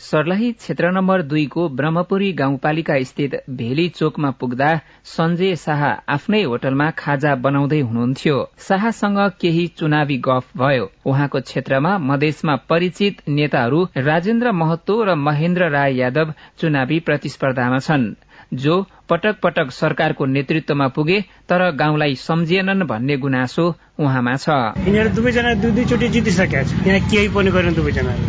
सर्लाही 0.00 0.50
क्षेत्र 0.52 0.90
नम्बर 0.90 1.22
दुईको 1.22 1.68
ब्रह्मपुरी 1.68 2.30
गाउँपालिका 2.32 2.98
स्थित 3.02 3.32
भेली 3.50 3.88
चोकमा 3.88 4.30
पुग्दा 4.30 4.68
सञ्जय 5.04 5.54
शाह 5.56 5.82
आफ्नै 6.14 6.42
होटलमा 6.42 6.90
खाजा 6.98 7.34
बनाउँदै 7.46 7.80
हुनुहुन्थ्यो। 7.80 8.36
शाहसँग 8.58 9.18
केही 9.40 9.66
चुनावी 9.78 10.18
गफ 10.18 10.56
भयो। 10.56 10.86
उहाँको 11.06 11.40
क्षेत्रमा 11.40 11.96
मधेसमा 12.10 12.56
परिचित 12.68 13.22
नेताहरू 13.28 13.82
राजेन्द्र 13.96 14.52
महतो 14.52 15.02
र 15.04 15.14
महेन्द्र 15.26 15.70
राय 15.70 15.96
यादव 15.96 16.32
चुनावी 16.60 17.00
प्रतिस्पर्धामा 17.00 17.78
छन् 17.78 18.06
जो 18.54 18.76
पटक 19.10 19.36
पटक 19.42 19.70
सरकारको 19.72 20.24
नेतृत्वमा 20.26 20.86
पुगे 20.96 21.20
तर 21.48 21.70
गाउँलाई 21.76 22.14
सम्झिएनन् 22.18 22.86
भन्ने 22.86 23.16
गुनासो 23.16 23.66
उहाँमा 23.98 24.34
छ। 24.36 24.48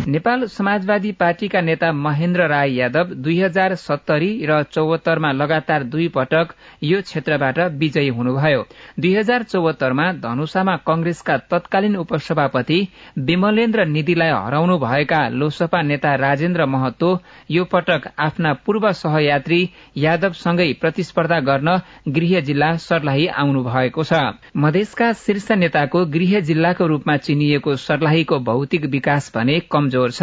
नेपाल 0.08 0.44
समाजवादी 0.46 1.12
पार्टीका 1.12 1.60
नेता 1.60 1.90
महेन्द्र 1.92 2.46
राय 2.48 2.72
यादव 2.74 3.12
दुई 3.16 3.38
हजार 3.40 3.74
सत्तरी 3.74 4.30
र 4.46 4.62
चौहत्तरमा 4.72 5.30
लगातार 5.32 5.84
दुई 5.84 6.08
पटक 6.08 6.54
यो 6.82 7.00
क्षेत्रबाट 7.02 7.58
विजयी 7.78 8.08
हुनुभयो। 8.08 8.62
दुई 9.00 9.14
हजार 9.14 9.42
चौहत्तरमा 9.42 10.10
धनुषामा 10.24 10.76
कंग्रेसका 10.86 11.36
तत्कालीन 11.50 11.96
उपसभापति 11.96 12.80
विमलेन्द्र 13.18 13.86
निधिलाई 13.86 14.30
हराउनु 14.30 14.78
भएका 14.78 15.20
लोकसभा 15.30 15.82
नेता 15.82 16.14
राजेन्द्र 16.16 16.66
महतो 16.66 17.10
यो 17.50 17.64
पटक 17.72 18.10
आफ्ना 18.18 18.52
पूर्व 18.66 18.90
सहयात्री 18.92 19.60
यादवसँगै 19.96 20.69
प्रतिस्पर्धा 20.72 21.40
गर्न 21.40 21.80
गृह 22.08 22.40
जिल्ला 22.40 22.76
सर्लाही 22.76 23.26
आउनु 23.26 23.62
भएको 23.64 24.04
छ। 24.04 24.12
मधेसका 24.56 25.12
शीर्ष 25.12 25.50
नेताको 25.52 26.04
गृह 26.06 26.40
जिल्लाको 26.40 26.86
रूपमा 26.86 27.16
चिनिएको 27.16 27.76
सर्लाहीको 27.76 28.38
भौतिक 28.38 28.84
विकास 28.84 29.32
भने 29.34 29.60
कमजोर 29.72 30.10
छ। 30.10 30.22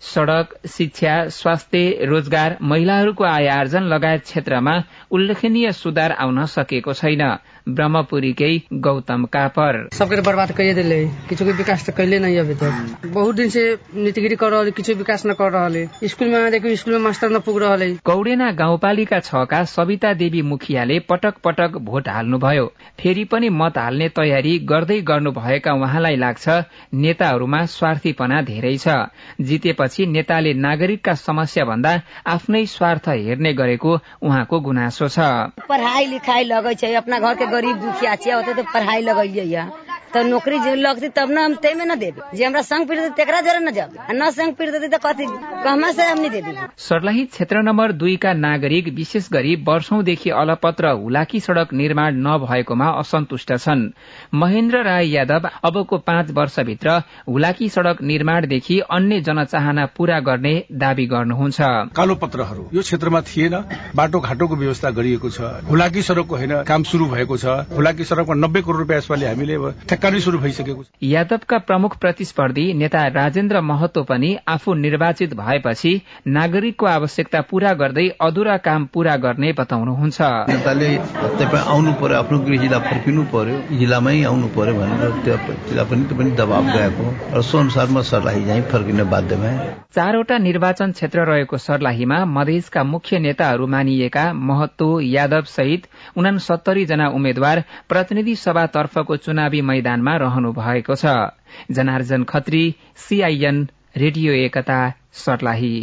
सड़क 0.00 0.54
शिक्षा 0.68 1.28
स्वास्थ्य 1.28 2.06
रोजगार 2.06 2.56
महिलाहरूको 2.62 3.24
आय 3.24 3.46
आर्जन 3.48 3.82
लगायत 3.82 4.22
क्षेत्रमा 4.22 4.82
उल्लेखनीय 5.10 5.72
सुधार 5.72 6.12
आउन 6.12 6.44
सकेको 6.46 6.92
छैन। 6.92 7.22
ब्रह्मपुरीकै 7.68 8.52
गौतम 8.80 9.24
कापर। 9.28 9.78
सबके 9.94 10.20
बर्बाद 10.22 10.52
कर 10.52 10.72
दिले 10.74 11.04
को 11.32 11.44
विकास 11.46 11.86
तो 11.86 11.92
कैले 11.92 12.18
नहीं 12.18 12.38
अभी 12.38 12.54
तक 12.54 13.06
बहुत 13.06 13.34
दिन 13.36 13.48
से 13.50 13.62
नीतिगिरी 13.96 14.36
कर 14.36 14.70
किसी 14.72 14.94
विकास 14.96 15.26
न 15.26 15.32
कर 15.34 15.52
रहा 15.52 16.06
स्कूल 16.06 16.28
में 16.28 16.50
देखियो 16.52 16.76
स्कूल 16.76 16.94
में 16.94 17.00
मास्टर 17.02 17.30
न 17.30 17.38
पुग 17.40 17.58
रहा 17.62 17.88
कौडेना 18.04 18.50
गाउँपालिका 18.54 19.18
छका 19.20 19.62
सविता 19.66 20.12
देवी 20.14 20.42
मुखियाले 20.44 20.98
पटक 21.08 21.38
पटक 21.44 21.78
भोट 21.86 22.08
हाल्नुभयो। 22.08 22.66
फेरि 23.00 23.24
पनि 23.26 23.48
मत 23.52 23.78
हाल्ने 23.78 24.08
तयारी 24.16 24.58
गर्दै 24.66 25.00
गर्नु 25.02 25.30
भएका 25.32 25.72
उहाँलाई 25.74 26.16
लाग्छ 26.16 26.48
नेताहरूमा 26.94 27.64
स्वार्थीपना 27.66 28.40
धेरै 28.44 28.76
छ। 28.76 28.96
जितेपछि 29.42 30.06
नेताले 30.06 30.52
नागरिकका 30.56 31.14
समस्या 31.16 31.64
भन्दा 31.64 31.92
आफ्नै 32.26 32.64
स्वार्थ 32.66 33.08
हेर्ने 33.08 33.52
गरेको 33.54 33.98
उहाँको 34.22 34.60
गुनासो 34.60 35.08
छ। 35.08 35.18
पढ़ाई 35.68 36.06
लिखाई 36.06 36.44
लगे 36.46 36.74
छै 36.76 36.92
अपना 36.94 37.18
घर 37.18 37.34
के 37.34 37.46
गरीब 37.56 37.76
दुखिया 37.82 38.14
छे 38.24 38.32
ओते 38.38 38.54
तो 38.54 38.62
पढ़ाई 38.74 39.02
लगैये 39.10 39.66
तो 40.14 40.22
नौकरी 40.22 40.58
जे 40.58 40.74
लगती 40.76 41.08
तब 41.10 41.30
न 41.30 41.38
हम 41.38 41.54
तेमे 41.56 41.84
न 41.84 41.94
देबे। 41.98 42.36
जे 42.36 42.44
हमरा 42.44 42.62
संग 42.62 42.88
पीड़ 42.88 43.00
तेकरा 43.10 43.40
जरा 43.40 43.58
न 43.58 43.70
जब। 43.70 43.96
न 44.12 44.30
संग 44.30 44.54
पीड़ 44.54 44.70
देती 44.70 44.88
तो 44.88 44.98
कथी 44.98 45.26
कहमा 45.26 45.90
से 45.92 46.02
हम 46.02 46.18
नहीं 46.18 46.30
देबे। 46.30 46.66
सर्लाही 46.78 47.24
क्षेत्र 47.26 47.62
नम्बर 47.62 47.92
दुईका 47.94 48.32
नागरिक 48.34 48.88
विशेष 48.94 49.28
गरी 49.32 49.54
वर्षौंदेखि 49.66 50.30
अलपत्र 50.32 50.90
हुलाकी 50.96 51.40
सड़क 51.40 51.72
निर्माण 51.74 52.20
नभएकोमा 52.26 52.88
असन्तुष्ट 52.98 53.52
छन्। 53.56 53.88
महेन्द्र 54.34 54.82
राय 54.84 55.08
यादव 55.08 55.48
अबको 55.64 55.98
पाँच 56.00 56.30
वर्षभित्र 56.30 56.96
हुलाकी 57.28 57.68
सड़क 57.68 58.02
निर्माणदेखि 58.02 58.78
अन्य 58.90 59.20
जनचाहना 59.20 59.86
पूरा 59.96 60.18
गर्ने 60.20 60.54
दावी 60.74 61.06
गर्नुहुन्छ। 61.06 61.60
कालो 61.96 62.14
पत्रहरू 62.16 62.68
यो 62.74 62.82
क्षेत्रमा 62.82 63.20
थिएन। 63.22 63.54
बाटो 63.96 64.20
घाटोको 64.20 64.56
व्यवस्था 64.56 64.90
गरिएको 64.90 65.30
छ। 65.30 65.40
हुलाकी 65.68 66.02
सड़कको 66.02 66.36
होइन 66.36 66.62
काम 66.64 66.82
शुरू 66.84 67.06
भएको 67.06 67.36
छ। 67.36 67.44
हुलाकी 67.72 68.04
सड़कमा 68.04 68.34
नब्बे 68.36 68.60
करोड़ 68.62 68.78
रुपियाँ 68.78 68.98
यसपालि 68.98 69.26
हामीले 69.26 69.56
ठेक्का 69.96 70.08
नै 70.12 70.20
शुरू 70.20 70.38
भइसकेको 70.38 70.82
छ। 70.84 70.88
यादवका 71.02 71.58
प्रमुख 71.64 71.96
प्रतिस्पर्धी 71.98 72.64
नेता 72.76 73.02
राजेन्द्र 73.16 73.60
महतो 73.64 74.02
पनि 74.04 74.30
आफू 74.44 74.74
निर्वाचित 74.76 75.32
भएपछि 75.34 75.92
नागरिकको 76.28 76.86
आवश्यकता 76.86 77.40
पूरा 77.50 77.72
गर्दै 77.80 78.06
अधुरा 78.20 78.56
काम 78.66 78.84
पूरा 78.92 79.14
गर्ने 79.24 79.52
बताउनुहुन्छ। 79.56 80.20
नेताले 80.52 80.90
तपाईँ 81.40 81.64
आउनु 81.72 81.92
पर्यो 81.96 82.18
आफ्नो 82.18 82.38
गृह 82.44 82.60
जिल्ला 82.60 82.78
फर्किनु 82.88 83.22
पर्यो 83.32 83.56
जिल्लामै 83.72 84.16
आउनु 84.28 84.48
पर्यो 84.56 84.74
भनेर 84.76 85.16
त्यसलाई 85.24 85.84
पनि 85.88 86.04
पनि 86.12 86.30
दबाब 86.36 86.64
गएको 86.76 87.06
र 87.32 87.42
सो 87.42 87.58
अनुसारमा 87.58 88.00
सर्लाही 88.10 88.44
चाहिँ 88.46 88.62
फर्किन 88.68 89.04
बाध्य 89.08 89.36
भए 89.40 89.54
चारवटा 89.96 90.38
निर्वाचन 90.38 90.92
क्षेत्र 90.92 91.24
रहेको 91.24 91.56
सर्लाहीमा 91.58 92.18
मधेसका 92.36 92.84
मुख्य 92.84 93.18
नेताहरू 93.26 93.66
मानिएका 93.74 94.26
महतो 94.44 94.90
यादव 95.08 95.48
सहित 95.56 95.88
उनासत्तरी 96.20 96.84
जना 96.86 97.08
उम्मेद्वार 97.16 97.64
प्रतिनिधि 97.88 98.34
सभातर्फको 98.44 99.16
चुनावी 99.24 99.60
मैदानमा 99.86 100.14
रहनु 100.18 100.50
भएको 100.52 100.94
छ। 100.98 101.30
Janarjan 101.70 102.24
Khatri 102.24 102.74
CIN 102.98 103.68
radio 103.96 104.32
Ekta 104.34 104.78
Sarlahi. 105.14 105.74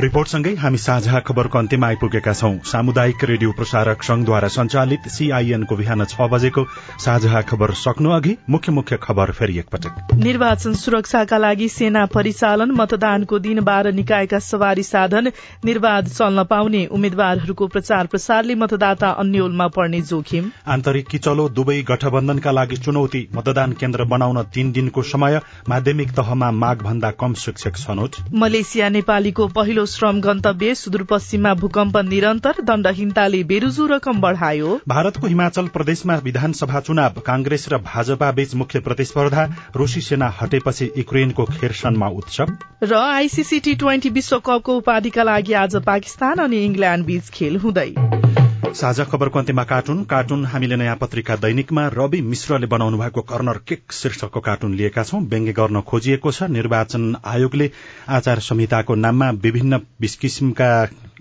रिपोर्टसँगै 0.00 0.52
हामी 0.56 0.78
साझा 0.78 1.18
खबरको 1.20 1.58
अन्त्यमा 1.58 1.86
आइपुगेका 1.86 2.32
छौं। 2.32 2.56
सामुदायिक 2.64 3.24
रेडियो 3.24 3.50
प्रसारक 3.52 4.02
संघद्वारा 4.02 4.48
संचालित 4.48 5.08
सीआईएनको 5.08 5.76
बिहान 5.76 6.04
छ 6.04 6.28
बजेको 6.32 6.64
साझा 6.98 7.40
खबर 7.42 7.72
सक्नु 7.76 8.10
अघि 8.10 8.36
मुख्य 8.50 8.72
मुख्य 8.72 8.96
खबर 9.02 9.32
फेरि 9.32 9.58
एकपटक। 9.58 10.14
निर्वाचन 10.18 10.72
सुरक्षाका 10.74 11.38
लागि 11.38 11.68
सेना 11.68 12.04
परिचालन 12.08 12.70
मतदानको 12.72 13.38
दिन 13.38 13.60
बाह्र 13.62 13.92
निकायका 13.92 14.38
सवारी 14.40 14.82
साधन 14.82 15.30
निर्वाध 15.64 16.08
चल्न 16.08 16.44
पाउने 16.44 16.84
उम्मेद्वारहरूको 16.90 17.66
प्रचार 17.68 18.06
प्रसारले 18.06 18.54
मतदाता 18.54 19.10
अन्यलमा 19.22 19.68
पर्ने 19.76 20.00
जोखिम। 20.02 20.50
आन्तरिक 20.68 21.08
किचलो 21.08 21.48
दुवै 21.50 21.80
गठबन्धनका 21.82 22.50
लागि 22.52 22.76
चुनौती 22.78 23.26
मतदान 23.34 23.72
केन्द्र 23.74 24.04
बनाउन 24.06 24.42
तीन 24.54 24.72
दिनको 24.72 25.02
समय 25.04 25.40
माध्यमिक 25.68 26.16
तहमा 26.16 26.50
माग 26.56 26.82
भन्दा 26.82 27.10
कम 27.20 27.34
शिक्षक 27.44 27.76
छनौट। 27.76 28.16
मलेसिया 28.34 28.88
नेपालीको 28.90 29.48
पहिलो 29.52 29.81
श्रम 29.86 30.20
गन्तव्य 30.20 30.74
सुदूरपश्चिममा 30.74 31.54
भूकम्प 31.54 31.96
निरन्तर 31.96 32.60
दण्डहीनताले 32.62 33.42
बेरुजु 33.44 33.86
रकम 33.86 34.20
बढ़ायो। 34.20 34.80
भारतको 34.88 35.26
हिमाचल 35.26 35.66
प्रदेशमा 35.68 36.16
विधानसभा 36.16 36.80
चुनाव 36.80 37.20
कांग्रेस 37.20 37.68
र 37.68 37.78
भाजपा 37.78 38.30
बीच 38.32 38.54
मुख्य 38.54 38.80
प्रतिस्पर्धा 38.80 39.44
रूसी 39.76 40.00
सेना 40.00 40.34
हटेपछि 40.40 40.90
युक्रेनको 40.98 41.44
खेरसनमा 41.44 42.08
उत्सव। 42.08 42.56
र 42.82 42.94
आईसीसी 42.94 43.60
टी 43.60 43.74
ट्वेन्टी 43.74 44.08
विश्वकपको 44.10 44.76
उपाधिका 44.76 45.22
लागि 45.22 45.52
आज 45.52 45.76
पाकिस्तान 45.76 46.38
अनि 46.38 46.64
इंग्ल्याण्ड 46.64 47.06
बीच 47.06 47.30
खेल 47.30 47.56
हुँदै। 47.56 48.41
साझा 48.74 49.04
खबरको 49.04 49.38
अन्त्यमा 49.38 49.62
कार्टुन। 49.64 50.02
कार्टुन 50.04 50.44
हामीले 50.46 50.76
नयाँ 50.76 50.96
पत्रिका 50.96 51.34
दैनिकमा 51.36 51.86
रवि 51.94 52.20
मिश्रले 52.22 52.66
बनाउनु 52.66 52.98
भएको 52.98 53.20
कर्नर 53.22 53.58
केक 53.68 53.92
शीर्षकको 53.92 54.40
कार्टुन 54.40 54.74
लिएका 54.74 55.02
छौं। 55.02 55.20
व्यङ्ग्य 55.24 55.52
गर्न 55.52 55.80
खोजिएको 55.82 56.32
छ। 56.32 56.48
निर्वाचन 56.50 57.16
आयोगले 57.24 57.70
आचार 58.08 58.38
संहिताको 58.40 58.94
नाममा 58.94 59.30
विभिन्न 59.42 59.80
किसिमका 60.20 60.70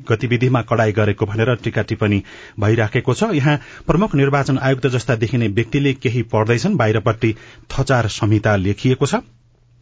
गतिविधिमा 0.09 0.61
कडाई 0.61 0.91
गरेको 0.91 1.25
भनेर 1.25 1.55
टीका 1.63 1.81
टिप्पणी 1.83 2.23
भइराखेको 2.59 3.13
छ। 3.13 3.33
यहाँ 3.33 3.59
प्रमुख 3.87 4.15
निर्वाचन 4.15 4.57
आयुक्त 4.59 4.87
जस्ता 4.87 5.15
देखिने 5.15 5.47
व्यक्तिले 5.49 5.93
केही 5.93 6.23
पढ्दैछन्। 6.31 6.77
बाहिरपट्टि 6.77 7.35
थचार 7.69 8.07
संहिता 8.07 8.55
लेखिएको 8.55 9.05
छ। 9.05 9.23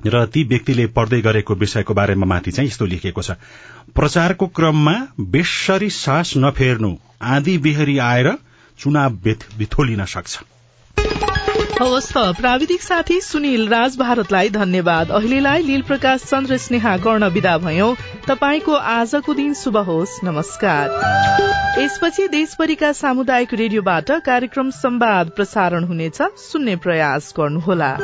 र 0.08 0.26
ती 0.26 0.44
व्यक्तिले 0.44 0.86
पढ्दै 0.88 1.22
गरेको 1.22 1.56
विषयको 1.56 1.94
बारेमा 1.94 2.26
माथि 2.26 2.52
चाहिँ 2.52 2.70
यस्तो 2.70 2.86
लेखिएको 2.86 3.22
छ। 3.22 3.32
प्रचारको 3.96 4.48
क्रममा 4.48 5.08
बेसरी 5.20 5.90
सास 5.90 6.34
नफेर्नु 6.38 6.96
आँधी 7.22 7.58
बिहरी 7.58 7.98
आएर 7.98 8.32
चुनाव 8.80 9.10
बिथोलिन 9.58 10.06
सक्छ। 10.06 10.40
हवस् 11.82 12.12
त 12.12 12.18
प्राविधिक 12.18 12.82
साथी 12.82 13.22
सुनिल 13.22 13.68
राज 13.68 13.98
भारतलाई 13.98 14.50
धन्यवाद। 14.50 15.12
अहिलेलाई 15.12 15.62
लील 15.62 15.82
प्रकाश 15.82 16.24
चन्द्र 16.24 16.58
स्नेहा 16.58 16.98
गर्न 16.98 17.24
विदा 17.24 17.58
भयौं। 17.58 17.96
तपाईँको 18.28 18.74
आजको 18.74 19.34
दिन 19.34 19.54
शुभ 19.54 19.78
होस्। 19.78 20.20
नमस्कार। 20.24 20.88
यसपछि 21.80 22.28
देशभरिका 22.28 22.92
सामुदायिक 22.92 23.54
रेडियोबाट 23.54 24.12
कार्यक्रम 24.12 24.70
संवाद 24.70 25.30
प्रसारण 25.30 25.84
हुनेछ। 25.84 26.22
सुन्ने 26.22 26.76
प्रयास 26.76 27.34
गर्नुहोला। 27.38 27.96